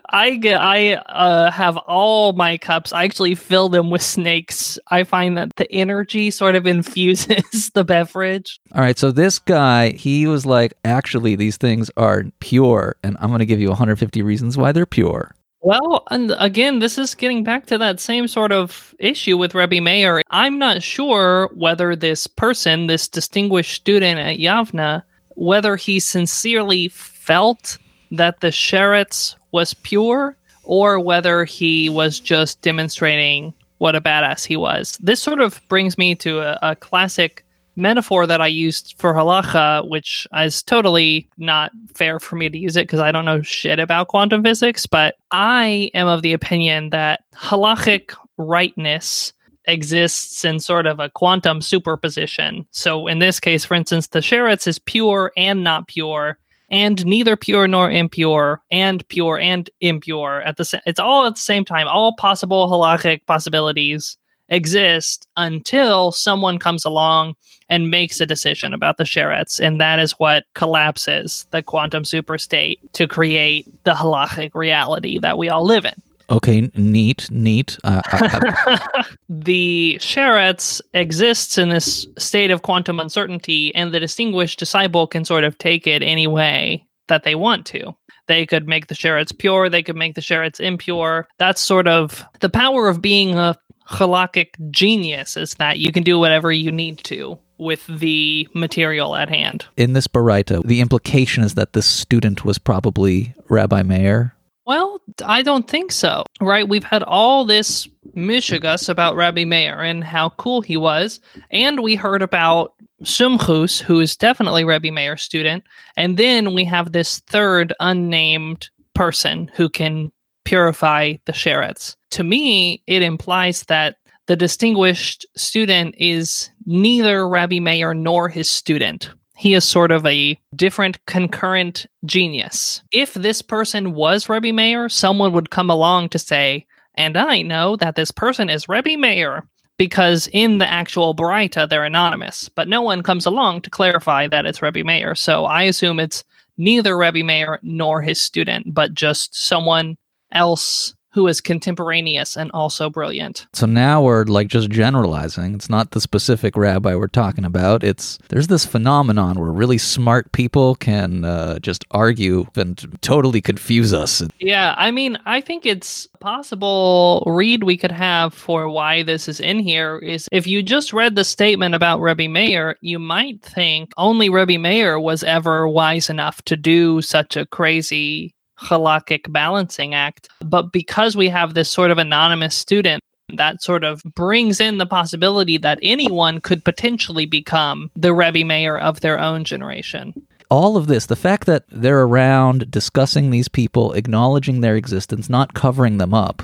I 0.10 0.36
get 0.38 0.60
I 0.60 0.94
uh 0.96 1.52
have 1.52 1.78
all 1.78 2.34
my 2.34 2.58
cups. 2.58 2.92
I 2.92 3.04
actually 3.04 3.36
fill 3.36 3.70
them 3.70 3.90
with 3.92 4.02
snakes. 4.02 4.80
I 4.90 5.04
find 5.04 5.38
that 5.38 5.56
the 5.58 5.72
energy 5.72 6.32
sort 6.32 6.56
of 6.56 6.66
infuses 6.68 7.70
the 7.74 7.84
beverage. 7.84 8.60
All 8.74 8.82
right, 8.82 8.98
so 8.98 9.12
this 9.12 9.40
guy, 9.40 9.92
he 9.92 10.26
was 10.28 10.46
like, 10.46 10.74
actually, 10.84 11.36
these 11.36 11.58
things 11.58 11.92
are 11.98 12.24
pure, 12.40 12.96
and 13.04 13.18
I'm 13.20 13.30
going 13.30 13.40
to 13.40 13.46
give 13.46 13.60
you 13.60 13.70
150 13.70 14.22
reasons 14.22 14.58
why 14.58 14.72
they're 14.72 14.86
pure. 14.86 15.36
Well, 15.62 16.04
and 16.10 16.34
again, 16.40 16.80
this 16.80 16.98
is 16.98 17.16
getting 17.16 17.44
back 17.44 17.66
to 17.68 17.78
that 17.78 18.00
same 18.00 18.28
sort 18.28 18.52
of 18.52 18.96
issue 18.98 19.38
with 19.38 19.54
Rebbe 19.54 19.82
Meir. 19.82 20.22
I'm 20.30 20.58
not 20.58 20.82
sure 20.82 21.50
whether 21.54 21.96
this 21.96 22.28
person, 22.28 22.88
this 22.88 23.08
distinguished 23.08 23.76
student 23.76 24.20
at 24.20 24.38
Yavna, 24.38 25.04
whether 25.36 25.76
he 25.76 26.00
sincerely 26.00 26.88
felt 26.90 27.78
that 28.12 28.40
the 28.40 28.48
sheretz 28.48 29.36
was 29.52 29.74
pure 29.74 30.38
or 30.64 31.00
whether 31.00 31.44
he 31.44 31.90
was 31.90 32.20
just 32.20 32.62
demonstrating 32.62 33.54
what 33.80 33.96
a 33.96 34.02
badass 34.02 34.46
he 34.46 34.56
was. 34.56 34.98
This 35.02 35.22
sort 35.22 35.42
of 35.42 35.62
brings 35.68 35.98
me 35.98 36.16
to 36.16 36.40
a, 36.40 36.60
a 36.62 36.76
classic 36.76 37.46
metaphor 37.80 38.28
that 38.28 38.42
I 38.42 38.48
used 38.48 38.96
for 38.98 39.14
halacha, 39.14 39.88
which 39.90 40.28
is 40.36 40.62
totally 40.62 41.28
not 41.38 41.72
fair 41.96 42.20
for 42.20 42.36
me 42.36 42.50
to 42.50 42.58
use 42.58 42.78
it 42.78 42.88
because 42.88 43.00
I 43.00 43.12
don't 43.12 43.26
know 43.26 43.42
shit 43.42 43.80
about 43.80 44.10
quantum 44.10 44.44
physics. 44.44 44.86
But 44.86 45.16
I 45.32 45.90
am 45.94 46.08
of 46.08 46.22
the 46.22 46.34
opinion 46.34 46.92
that 46.92 47.24
halachic 47.34 48.14
rightness 48.38 49.34
exists 49.66 50.46
in 50.46 50.60
sort 50.60 50.88
of 50.88 51.00
a 51.00 51.10
quantum 51.10 51.62
superposition. 51.62 52.66
So 52.72 53.08
in 53.08 53.20
this 53.20 53.40
case, 53.40 53.66
for 53.66 53.76
instance, 53.76 54.08
the 54.08 54.20
sheretz 54.20 54.68
is 54.68 54.80
pure 54.80 55.32
and 55.38 55.64
not 55.64 55.88
pure. 55.88 56.38
And 56.72 57.04
neither 57.04 57.36
pure 57.36 57.68
nor 57.68 57.90
impure, 57.90 58.62
and 58.70 59.08
pure 59.08 59.40
and 59.40 59.68
impure 59.82 60.44
at 60.44 60.58
the 60.58 60.66
same. 60.66 60.82
It's 60.86 61.00
all 61.00 61.26
at 61.26 61.34
the 61.34 61.42
same 61.42 61.66
time. 61.66 61.88
All 61.88 62.16
possible 62.16 62.70
halachic 62.70 63.26
possibilities 63.26 64.19
exist 64.50 65.28
until 65.38 66.12
someone 66.12 66.60
comes 66.60 66.86
along 66.86 67.36
and 67.70 67.92
makes 67.92 68.20
a 68.20 68.26
decision 68.26 68.74
about 68.74 68.98
the 68.98 69.04
sherets. 69.04 69.60
And 69.60 69.80
that 69.80 70.00
is 70.00 70.14
what 70.14 70.46
collapses 70.56 71.46
the 71.52 71.62
quantum 71.62 72.04
superstate 72.04 72.80
to 72.94 73.08
create 73.08 73.68
the 73.84 73.94
halachic 73.94 74.56
reality 74.56 75.20
that 75.20 75.38
we 75.38 75.50
all 75.50 75.64
live 75.64 75.86
in. 75.86 75.94
Okay, 76.32 76.70
neat, 76.76 77.30
neat. 77.32 77.78
Uh, 77.84 78.02
I, 78.06 79.06
the 79.30 79.98
sherets 80.00 80.80
exists 80.94 81.58
in 81.58 81.70
this 81.70 82.06
state 82.20 82.52
of 82.52 82.62
quantum 82.62 83.00
uncertainty, 83.00 83.74
and 83.74 83.92
the 83.92 84.00
distinguished 84.00 84.60
disciple 84.60 85.08
can 85.08 85.26
sort 85.26 85.44
of 85.44 85.58
take 85.58 85.88
it 85.88 86.04
any 86.04 86.28
way 86.28 86.86
that 87.08 87.24
they 87.24 87.34
want 87.34 87.66
to. 87.68 87.96
They 88.28 88.46
could 88.46 88.68
make 88.68 88.88
the 88.88 88.96
sherets 88.96 89.36
pure, 89.36 89.70
they 89.70 89.82
could 89.82 89.96
make 89.96 90.14
the 90.14 90.22
sherets 90.22 90.60
impure. 90.60 91.28
That's 91.40 91.62
sort 91.62 91.88
of 91.88 92.24
the 92.42 92.50
power 92.50 92.88
of 92.88 93.02
being 93.02 93.36
a 93.36 93.58
halakhic 93.90 94.50
genius 94.72 95.36
is 95.36 95.56
that 95.56 95.80
you 95.80 95.92
can 95.92 96.04
do 96.04 96.20
whatever 96.20 96.52
you 96.52 96.72
need 96.72 97.00
to 97.00 97.38
with 97.58 97.86
the 97.88 98.48
material 98.54 99.16
at 99.16 99.30
hand. 99.30 99.66
in 99.76 99.94
this 99.94 100.08
Baraita, 100.08 100.66
the 100.66 100.80
implication 100.80 101.44
is 101.44 101.56
that 101.56 101.74
this 101.74 101.86
student 101.86 102.46
was 102.46 102.58
probably 102.58 103.34
Rabbi 103.50 103.84
Meir. 103.84 104.34
Well, 104.66 105.02
I 105.26 105.42
don't 105.42 105.68
think 105.68 105.92
so. 105.92 106.24
Right? 106.40 106.70
We've 106.70 106.84
had 106.84 107.04
all 107.04 107.44
this 107.44 107.88
mishigas 108.16 108.88
about 108.88 109.16
Rabbi 109.16 109.44
Meir 109.44 109.82
and 109.82 110.04
how 110.04 110.30
cool 110.30 110.62
he 110.62 110.78
was, 110.78 111.20
and 111.52 111.82
we 111.82 111.96
heard 111.96 112.22
about 112.22 112.74
Sumchus, 113.04 113.82
who 113.82 114.00
is 114.00 114.16
definitely 114.16 114.64
Rabbi 114.64 114.90
Meir's 114.90 115.22
student, 115.22 115.64
and 115.98 116.18
then 116.18 116.54
we 116.54 116.64
have 116.66 116.92
this 116.92 117.20
third 117.28 117.74
unnamed 117.80 118.70
person 118.94 119.50
who 119.56 119.70
can 119.70 120.12
purify 120.50 121.14
the 121.26 121.32
sherets. 121.32 121.96
To 122.10 122.24
me, 122.24 122.82
it 122.88 123.04
implies 123.04 123.62
that 123.66 123.98
the 124.26 124.36
distinguished 124.36 125.24
student 125.36 125.94
is 126.00 126.50
neither 126.66 127.30
Rabbi 127.30 127.60
Meir 127.60 127.94
nor 127.94 128.30
his 128.30 128.50
student. 128.50 129.12
He 129.38 129.54
is 129.54 129.64
sort 129.64 129.92
of 129.92 130.04
a 130.08 130.40
different 130.56 131.06
concurrent 131.06 131.86
genius. 132.04 132.82
If 132.92 133.14
this 133.14 133.44
person 133.44 133.94
was 133.94 134.28
Rebbe 134.28 134.52
Meir, 134.52 134.90
someone 134.90 135.34
would 135.34 135.52
come 135.52 135.70
along 135.70 136.10
to 136.10 136.20
say, 136.20 136.66
and 136.96 137.16
I 137.16 137.44
know 137.44 137.76
that 137.76 137.96
this 137.96 138.10
person 138.10 138.50
is 138.50 138.68
Rebbe 138.68 138.98
Meir, 138.98 139.48
because 139.78 140.28
in 140.34 140.58
the 140.58 140.68
actual 140.68 141.14
Baraita, 141.14 141.70
they're 141.70 141.86
anonymous, 141.86 142.50
but 142.50 142.68
no 142.68 142.82
one 142.82 143.04
comes 143.04 143.28
along 143.28 143.62
to 143.62 143.70
clarify 143.70 144.28
that 144.28 144.48
it's 144.48 144.64
Rebbe 144.64 144.84
Meir. 144.84 145.14
So 145.14 145.46
I 145.46 145.64
assume 145.64 146.00
it's 146.00 146.24
neither 146.58 146.98
Rebbe 146.98 147.24
Meir 147.24 147.60
nor 147.62 148.02
his 148.02 148.20
student, 148.20 148.74
but 148.74 148.96
just 148.96 149.36
someone 149.36 149.96
else 150.32 150.94
who 151.12 151.28
is 151.28 151.42
contemporaneous 151.42 152.38
and 152.38 152.52
also 152.54 152.90
brilliant. 152.90 153.48
So 153.54 153.66
now 153.66 154.02
we're 154.02 154.26
like 154.26 154.48
just 154.48 154.70
generalizing. 154.70 155.56
It's 155.56 155.70
not 155.70 155.92
the 155.92 156.02
specific 156.02 156.56
rabbi 156.56 156.96
we're 156.96 157.08
talking 157.08 157.46
about. 157.46 157.84
It's 157.84 158.20
there's 158.30 158.48
this 158.48 158.66
phenomenon 158.66 159.40
where 159.40 159.52
really 159.52 159.78
smart 159.78 160.32
people 160.32 160.76
can 160.76 161.26
uh, 161.26 161.60
just 161.60 161.84
argue 161.92 162.46
and 162.56 162.98
totally 163.02 163.42
confuse 163.42 163.94
us. 163.94 164.22
Yeah, 164.40 164.76
I 164.78 164.92
mean, 164.92 165.18
I 165.26 165.42
think 165.42 165.66
it's 165.66 166.08
possible 166.20 167.24
read 167.26 167.64
we 167.64 167.78
could 167.78 167.92
have 167.92 168.34
for 168.34 168.70
why 168.70 169.04
this 169.04 169.28
is 169.28 169.40
in 169.40 169.60
here 169.60 169.98
is 169.98 170.28
if 170.32 170.46
you 170.46 170.62
just 170.62 170.94
read 170.94 171.16
the 171.16 171.24
statement 171.24 171.74
about 171.74 172.02
Rebbe 172.02 172.28
Meir, 172.28 172.76
you 172.82 173.00
might 173.00 173.42
think 173.42 173.92
only 173.98 174.30
Rebbe 174.30 174.60
Meir 174.60 175.00
was 175.00 175.24
ever 175.24 175.68
wise 175.68 176.10
enough 176.10 176.42
to 176.44 176.56
do 176.56 177.02
such 177.02 177.36
a 177.36 177.46
crazy 177.48 178.36
halakhic 178.62 179.32
balancing 179.32 179.94
act. 179.94 180.30
But 180.44 180.72
because 180.72 181.16
we 181.16 181.30
have 181.30 181.54
this 181.54 181.70
sort 181.70 181.92
of 181.92 181.98
anonymous 181.98 182.56
student, 182.56 183.02
that 183.36 183.62
sort 183.62 183.84
of 183.84 184.02
brings 184.16 184.60
in 184.60 184.80
the 184.80 184.86
possibility 184.86 185.58
that 185.58 185.80
anyone 185.84 186.42
could 186.42 186.66
potentially 186.66 187.26
become 187.26 187.92
the 187.96 188.14
Rebbe 188.14 188.44
Meir 188.44 188.78
of 188.78 189.02
their 189.02 189.20
own 189.20 189.44
generation. 189.44 190.14
All 190.50 190.78
of 190.78 190.88
this, 190.88 191.06
the 191.06 191.16
fact 191.16 191.46
that 191.46 191.64
they're 191.70 192.02
around 192.02 192.72
discussing 192.72 193.30
these 193.30 193.48
people, 193.48 193.94
acknowledging 193.94 194.62
their 194.62 194.76
existence, 194.76 195.30
not 195.30 195.54
covering 195.54 196.00
them 196.00 196.12
up, 196.12 196.42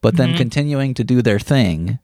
but 0.00 0.16
then 0.16 0.34
Mhm. 0.34 0.36
continuing 0.36 0.94
to 0.94 1.02
do 1.02 1.20
their 1.20 1.40
thing, 1.40 1.98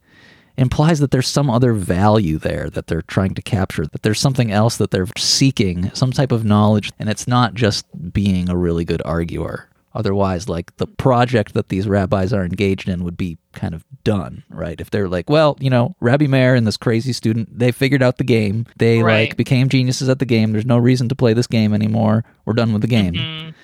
implies 0.61 1.01
that 1.01 1.11
there's 1.11 1.29
some 1.29 1.49
other 1.51 1.73
value 1.73 2.39
there 2.39 2.69
that 2.71 2.87
they're 2.87 3.03
trying 3.03 3.35
to 3.35 3.43
capture, 3.43 3.87
that 3.87 4.03
there's 4.03 4.21
something 4.21 4.51
else 4.53 4.77
that 4.77 4.91
they're 4.91 5.09
seeking, 5.17 5.91
some 5.95 6.13
type 6.13 6.33
of 6.33 6.45
knowledge, 6.45 6.93
and 6.99 7.09
it's 7.09 7.27
not 7.27 7.55
just 7.55 7.87
being 8.13 8.49
a 8.49 8.57
really 8.57 8.85
good 8.85 9.03
arguer. 9.05 9.67
Otherwise, 9.93 10.49
like 10.49 10.77
the 10.77 10.87
project 10.87 11.53
that 11.55 11.69
these 11.69 11.89
rabbis 11.89 12.33
are 12.33 12.45
engaged 12.45 12.89
in 12.89 13.03
would 13.03 13.17
be 13.17 13.39
kind 13.55 13.75
of 13.75 13.85
done, 14.05 14.45
right? 14.49 14.81
If 14.81 14.91
they're 14.91 15.09
like, 15.09 15.29
well, 15.29 15.57
you 15.61 15.69
know, 15.69 15.97
Rabbi 15.99 16.29
Meir 16.29 16.55
and 16.55 16.65
this 16.65 16.77
crazy 16.77 17.13
student, 17.13 17.59
they 17.59 17.73
figured 17.73 18.01
out 18.03 18.17
the 18.19 18.23
game. 18.25 18.67
They 18.77 19.03
Right. 19.03 19.29
like 19.31 19.37
became 19.37 19.69
geniuses 19.69 20.09
at 20.09 20.21
the 20.21 20.27
game. 20.27 20.53
There's 20.53 20.65
no 20.65 20.79
reason 20.79 21.09
to 21.09 21.17
play 21.17 21.33
this 21.33 21.49
game 21.49 21.75
anymore. 21.75 22.25
We're 22.45 22.53
done 22.53 22.73
with 22.73 22.83
the 22.83 22.89
game. 22.89 23.15
Mm, 23.15 23.55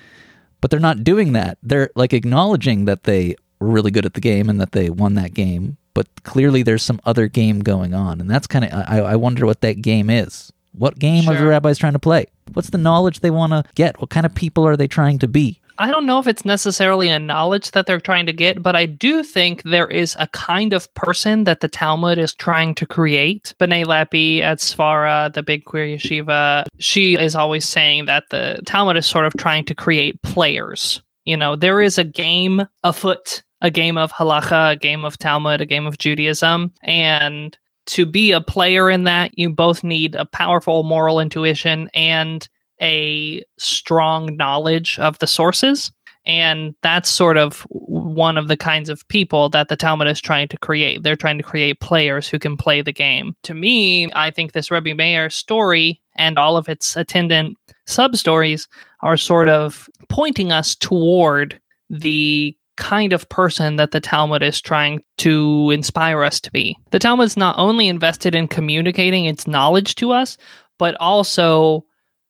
But 0.59 0.69
they're 0.69 0.81
not 0.81 1.05
doing 1.05 1.31
that. 1.31 1.59
They're 1.63 1.91
like 1.95 2.11
acknowledging 2.13 2.83
that 2.85 3.03
they 3.05 3.35
were 3.61 3.69
really 3.69 3.91
good 3.91 4.05
at 4.05 4.13
the 4.13 4.19
game 4.21 4.49
and 4.49 4.59
that 4.59 4.73
they 4.73 4.89
won 4.89 5.13
that 5.13 5.33
game. 5.33 5.77
But 5.97 6.21
clearly, 6.21 6.61
there's 6.61 6.83
some 6.83 7.01
other 7.05 7.27
game 7.27 7.61
going 7.61 7.95
on, 7.95 8.21
and 8.21 8.29
that's 8.29 8.45
kind 8.45 8.63
of 8.63 8.71
I, 8.71 8.99
I 8.99 9.15
wonder 9.15 9.47
what 9.47 9.61
that 9.61 9.81
game 9.81 10.11
is. 10.11 10.53
What 10.73 10.99
game 10.99 11.27
are 11.27 11.35
the 11.35 11.47
rabbis 11.47 11.79
trying 11.79 11.93
to 11.93 11.99
play? 11.99 12.27
What's 12.53 12.69
the 12.69 12.77
knowledge 12.77 13.21
they 13.21 13.31
want 13.31 13.53
to 13.53 13.63
get? 13.73 13.99
What 13.99 14.11
kind 14.11 14.23
of 14.23 14.35
people 14.35 14.67
are 14.67 14.77
they 14.77 14.87
trying 14.87 15.17
to 15.17 15.27
be? 15.27 15.59
I 15.79 15.89
don't 15.89 16.05
know 16.05 16.19
if 16.19 16.27
it's 16.27 16.45
necessarily 16.45 17.09
a 17.09 17.17
knowledge 17.17 17.71
that 17.71 17.87
they're 17.87 17.99
trying 17.99 18.27
to 18.27 18.33
get, 18.33 18.61
but 18.61 18.75
I 18.75 18.85
do 18.85 19.23
think 19.23 19.63
there 19.63 19.87
is 19.87 20.15
a 20.19 20.27
kind 20.27 20.71
of 20.71 20.93
person 20.93 21.45
that 21.45 21.61
the 21.61 21.67
Talmud 21.67 22.19
is 22.19 22.35
trying 22.35 22.75
to 22.75 22.85
create. 22.85 23.55
Benay 23.59 23.83
Lappe 23.83 24.41
at 24.41 24.59
Svara, 24.59 25.33
the 25.33 25.41
big 25.41 25.65
queer 25.65 25.97
yeshiva, 25.97 26.67
she 26.77 27.15
is 27.15 27.33
always 27.33 27.65
saying 27.67 28.05
that 28.05 28.25
the 28.29 28.61
Talmud 28.67 28.97
is 28.97 29.07
sort 29.07 29.25
of 29.25 29.33
trying 29.33 29.65
to 29.65 29.73
create 29.73 30.21
players. 30.21 31.01
You 31.25 31.35
know, 31.35 31.55
there 31.55 31.81
is 31.81 31.97
a 31.97 32.03
game 32.03 32.67
afoot, 32.83 33.41
a 33.61 33.71
game 33.71 33.97
of 33.97 34.11
halacha, 34.11 34.73
a 34.73 34.75
game 34.75 35.03
of 35.03 35.17
Talmud, 35.17 35.61
a 35.61 35.65
game 35.65 35.87
of 35.87 35.97
Judaism, 35.97 36.71
and 36.83 37.57
to 37.87 38.05
be 38.05 38.31
a 38.31 38.41
player 38.41 38.89
in 38.89 39.05
that, 39.05 39.37
you 39.37 39.49
both 39.49 39.83
need 39.83 40.15
a 40.15 40.25
powerful 40.25 40.83
moral 40.83 41.19
intuition 41.19 41.89
and 41.93 42.47
a 42.81 43.43
strong 43.57 44.35
knowledge 44.35 44.99
of 44.99 45.17
the 45.19 45.27
sources. 45.27 45.91
And 46.25 46.75
that's 46.83 47.09
sort 47.09 47.37
of 47.37 47.65
one 47.69 48.37
of 48.37 48.49
the 48.49 48.57
kinds 48.57 48.89
of 48.89 49.07
people 49.07 49.47
that 49.49 49.69
the 49.69 49.77
Talmud 49.77 50.09
is 50.09 50.19
trying 50.19 50.49
to 50.49 50.57
create. 50.57 51.01
They're 51.01 51.15
trying 51.15 51.37
to 51.37 51.43
create 51.43 51.79
players 51.79 52.27
who 52.27 52.37
can 52.37 52.57
play 52.57 52.81
the 52.81 52.91
game. 52.91 53.33
To 53.43 53.53
me, 53.53 54.11
I 54.13 54.31
think 54.31 54.51
this 54.51 54.69
Rebbe 54.69 54.93
Meir 54.93 55.29
story 55.29 56.01
and 56.17 56.37
all 56.37 56.57
of 56.57 56.67
its 56.67 56.97
attendant 56.97 57.57
sub 57.85 58.17
stories 58.17 58.67
are 58.99 59.15
sort 59.15 59.47
of 59.47 59.87
pointing 60.09 60.51
us 60.51 60.75
toward 60.75 61.61
the 61.89 62.53
kind 62.77 63.11
of 63.13 63.27
person 63.29 63.75
that 63.75 63.91
the 63.91 63.99
Talmud 63.99 64.41
is 64.43 64.61
trying 64.61 65.01
to 65.17 65.69
inspire 65.71 66.23
us 66.23 66.39
to 66.41 66.51
be. 66.51 66.77
The 66.91 66.99
Talmud 66.99 67.25
is 67.25 67.37
not 67.37 67.57
only 67.57 67.87
invested 67.87 68.33
in 68.35 68.47
communicating 68.47 69.25
its 69.25 69.47
knowledge 69.47 69.95
to 69.95 70.11
us, 70.11 70.37
but 70.79 70.95
also 70.99 71.83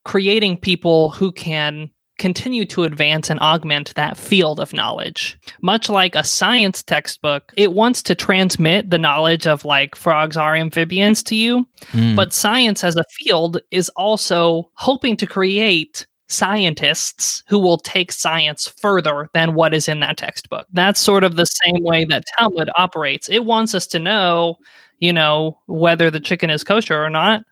creating 0.06 0.58
people 0.58 1.10
who 1.12 1.32
can 1.32 1.90
continue 2.18 2.66
to 2.66 2.84
advance 2.84 3.30
and 3.30 3.40
augment 3.42 3.94
that 3.94 4.18
field 4.18 4.60
of 4.60 4.74
knowledge. 4.74 5.38
Much 5.62 5.88
like 5.88 6.16
a 6.16 6.24
science 6.24 6.82
textbook, 6.82 7.54
it 7.56 7.74
wants 7.74 8.02
to 8.02 8.16
transmit 8.16 8.90
the 8.90 8.98
knowledge 8.98 9.46
of 9.46 9.64
like 9.66 9.96
frogs 9.96 10.36
are 10.36 10.56
amphibians 10.56 11.22
to 11.22 11.36
you, 11.36 11.68
Mm. 11.94 12.16
but 12.16 12.34
science 12.34 12.84
as 12.84 12.96
a 12.96 13.04
field 13.20 13.60
is 13.70 13.90
also 13.90 14.72
hoping 14.74 15.16
to 15.18 15.28
create 15.28 16.08
scientists 16.28 17.44
who 17.48 17.60
will 17.60 17.78
take 17.78 18.12
science 18.12 18.68
further 18.68 19.30
than 19.34 19.54
what 19.54 19.74
is 19.74 19.88
in 19.88 20.00
that 20.02 20.18
textbook. 20.18 20.68
That's 20.74 21.00
sort 21.00 21.24
of 21.24 21.36
the 21.36 21.46
same 21.46 21.84
way 21.84 22.06
that 22.06 22.26
Talmud 22.38 22.70
operates. 22.76 23.30
It 23.30 23.46
wants 23.46 23.74
us 23.74 23.88
to 23.88 24.00
know, 24.00 24.58
you 25.00 25.13
know, 25.13 25.58
whether 25.68 26.12
the 26.12 26.20
chicken 26.20 26.50
is 26.50 26.63
kosher 26.63 27.04
or 27.04 27.10
not. 27.10 27.44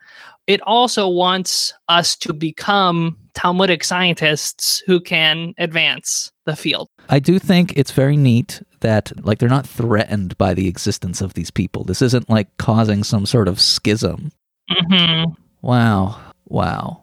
It 0.46 0.60
also 0.62 1.08
wants 1.08 1.72
us 1.88 2.14
to 2.16 2.32
become 2.32 3.16
Talmudic 3.34 3.82
scientists 3.82 4.82
who 4.86 5.00
can 5.00 5.54
advance 5.58 6.32
the 6.44 6.56
field. 6.56 6.88
I 7.08 7.18
do 7.18 7.38
think 7.38 7.72
it's 7.76 7.90
very 7.90 8.16
neat 8.16 8.62
that 8.80 9.12
like 9.24 9.38
they're 9.38 9.48
not 9.48 9.66
threatened 9.66 10.38
by 10.38 10.54
the 10.54 10.68
existence 10.68 11.20
of 11.20 11.34
these 11.34 11.50
people. 11.50 11.84
This 11.84 12.00
isn't 12.00 12.30
like 12.30 12.56
causing 12.58 13.02
some 13.02 13.26
sort 13.26 13.48
of 13.48 13.60
schism. 13.60 14.30
Mm-hmm. 14.70 15.32
Wow. 15.62 16.20
Wow. 16.46 17.02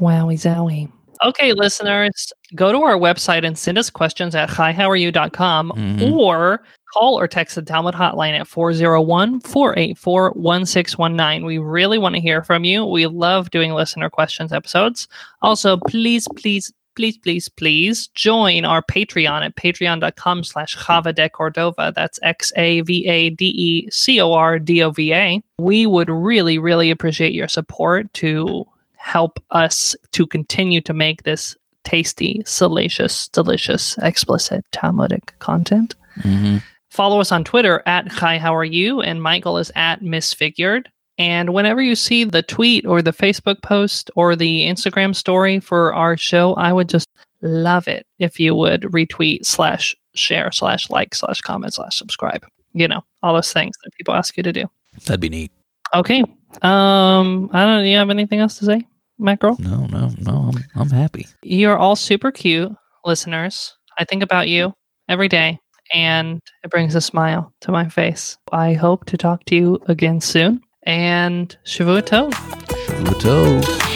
Wowie 0.00 0.34
zowie. 0.34 0.90
Okay, 1.24 1.52
listeners, 1.52 2.32
go 2.54 2.72
to 2.72 2.78
our 2.78 2.96
website 2.96 3.44
and 3.46 3.58
send 3.58 3.76
us 3.76 3.90
questions 3.90 4.34
at 4.34 4.48
hihowareyu.com 4.48 5.72
Mhm. 5.76 6.12
or 6.12 6.62
call 6.94 7.18
or 7.18 7.28
text 7.28 7.54
the 7.54 7.62
Talmud 7.62 7.94
hotline 7.94 8.38
at 8.38 8.46
401 8.48 9.40
484 9.40 10.32
1619. 10.34 11.44
We 11.44 11.58
really 11.58 11.98
want 11.98 12.14
to 12.14 12.20
hear 12.20 12.42
from 12.42 12.64
you. 12.64 12.84
We 12.84 13.06
love 13.06 13.50
doing 13.50 13.74
listener 13.74 14.08
questions 14.10 14.52
episodes. 14.52 15.06
Also, 15.42 15.76
please, 15.76 16.26
please, 16.36 16.72
please, 16.96 17.16
please, 17.18 17.48
please 17.48 18.08
join 18.08 18.64
our 18.64 18.82
Patreon 18.82 19.44
at 19.44 19.54
patreon.com 19.56 20.42
slash 20.42 20.76
Xava 20.76 21.14
de 21.14 21.28
Cordova. 21.28 21.92
That's 21.94 22.18
X 22.22 22.52
A 22.56 22.80
V 22.80 23.06
A 23.06 23.30
D 23.30 23.44
E 23.46 23.90
C 23.90 24.20
O 24.20 24.32
R 24.32 24.58
D 24.58 24.82
O 24.82 24.90
V 24.90 25.12
A. 25.12 25.42
We 25.58 25.86
would 25.86 26.08
really, 26.10 26.58
really 26.58 26.90
appreciate 26.90 27.32
your 27.34 27.48
support 27.48 28.12
to 28.14 28.66
help 29.00 29.42
us 29.50 29.96
to 30.12 30.26
continue 30.26 30.80
to 30.82 30.92
make 30.92 31.22
this 31.22 31.56
tasty, 31.84 32.42
salacious, 32.44 33.28
delicious, 33.28 33.96
explicit 33.98 34.64
Talmudic 34.72 35.36
content. 35.38 35.94
hmm 36.22 36.58
Follow 36.90 37.20
us 37.20 37.30
on 37.30 37.44
Twitter 37.44 37.84
at 37.86 38.08
Hi 38.08 38.36
How 38.36 38.52
Are 38.52 38.64
You, 38.64 39.00
and 39.00 39.22
Michael 39.22 39.58
is 39.58 39.70
at 39.76 40.02
Misfigured. 40.02 40.86
And 41.18 41.54
whenever 41.54 41.80
you 41.80 41.94
see 41.94 42.24
the 42.24 42.42
tweet 42.42 42.84
or 42.84 43.00
the 43.00 43.12
Facebook 43.12 43.62
post 43.62 44.10
or 44.16 44.34
the 44.34 44.66
Instagram 44.66 45.14
story 45.14 45.60
for 45.60 45.94
our 45.94 46.16
show, 46.16 46.54
I 46.54 46.72
would 46.72 46.88
just 46.88 47.08
love 47.42 47.86
it 47.86 48.06
if 48.18 48.40
you 48.40 48.56
would 48.56 48.82
retweet 48.82 49.46
slash 49.46 49.94
share 50.14 50.50
slash 50.50 50.90
like 50.90 51.14
slash 51.14 51.40
comment 51.40 51.74
slash 51.74 51.96
subscribe. 51.96 52.44
You 52.72 52.88
know, 52.88 53.02
all 53.22 53.34
those 53.34 53.52
things 53.52 53.76
that 53.84 53.94
people 53.94 54.14
ask 54.14 54.36
you 54.36 54.42
to 54.42 54.52
do. 54.52 54.64
That'd 55.06 55.20
be 55.20 55.28
neat. 55.28 55.52
Okay. 55.94 56.24
Um, 56.62 57.50
I 57.52 57.64
don't. 57.64 57.82
Do 57.84 57.88
you 57.88 57.96
have 57.96 58.10
anything 58.10 58.40
else 58.40 58.58
to 58.58 58.64
say, 58.64 58.86
Macro? 59.18 59.56
No, 59.58 59.86
no, 59.86 60.10
no. 60.18 60.50
I'm 60.52 60.64
I'm 60.74 60.90
happy. 60.90 61.26
You 61.42 61.70
are 61.70 61.78
all 61.78 61.96
super 61.96 62.30
cute, 62.30 62.72
listeners. 63.04 63.74
I 63.98 64.04
think 64.04 64.22
about 64.22 64.48
you 64.48 64.72
every 65.08 65.28
day, 65.28 65.58
and 65.92 66.40
it 66.64 66.70
brings 66.70 66.94
a 66.94 67.00
smile 67.00 67.52
to 67.62 67.72
my 67.72 67.88
face. 67.88 68.36
I 68.52 68.74
hope 68.74 69.06
to 69.06 69.16
talk 69.16 69.44
to 69.46 69.56
you 69.56 69.78
again 69.86 70.20
soon. 70.20 70.60
And 70.84 71.56
Shavua 71.64 72.02
Tov. 72.02 72.32
Shavua 72.32 73.14
Tov. 73.20 73.90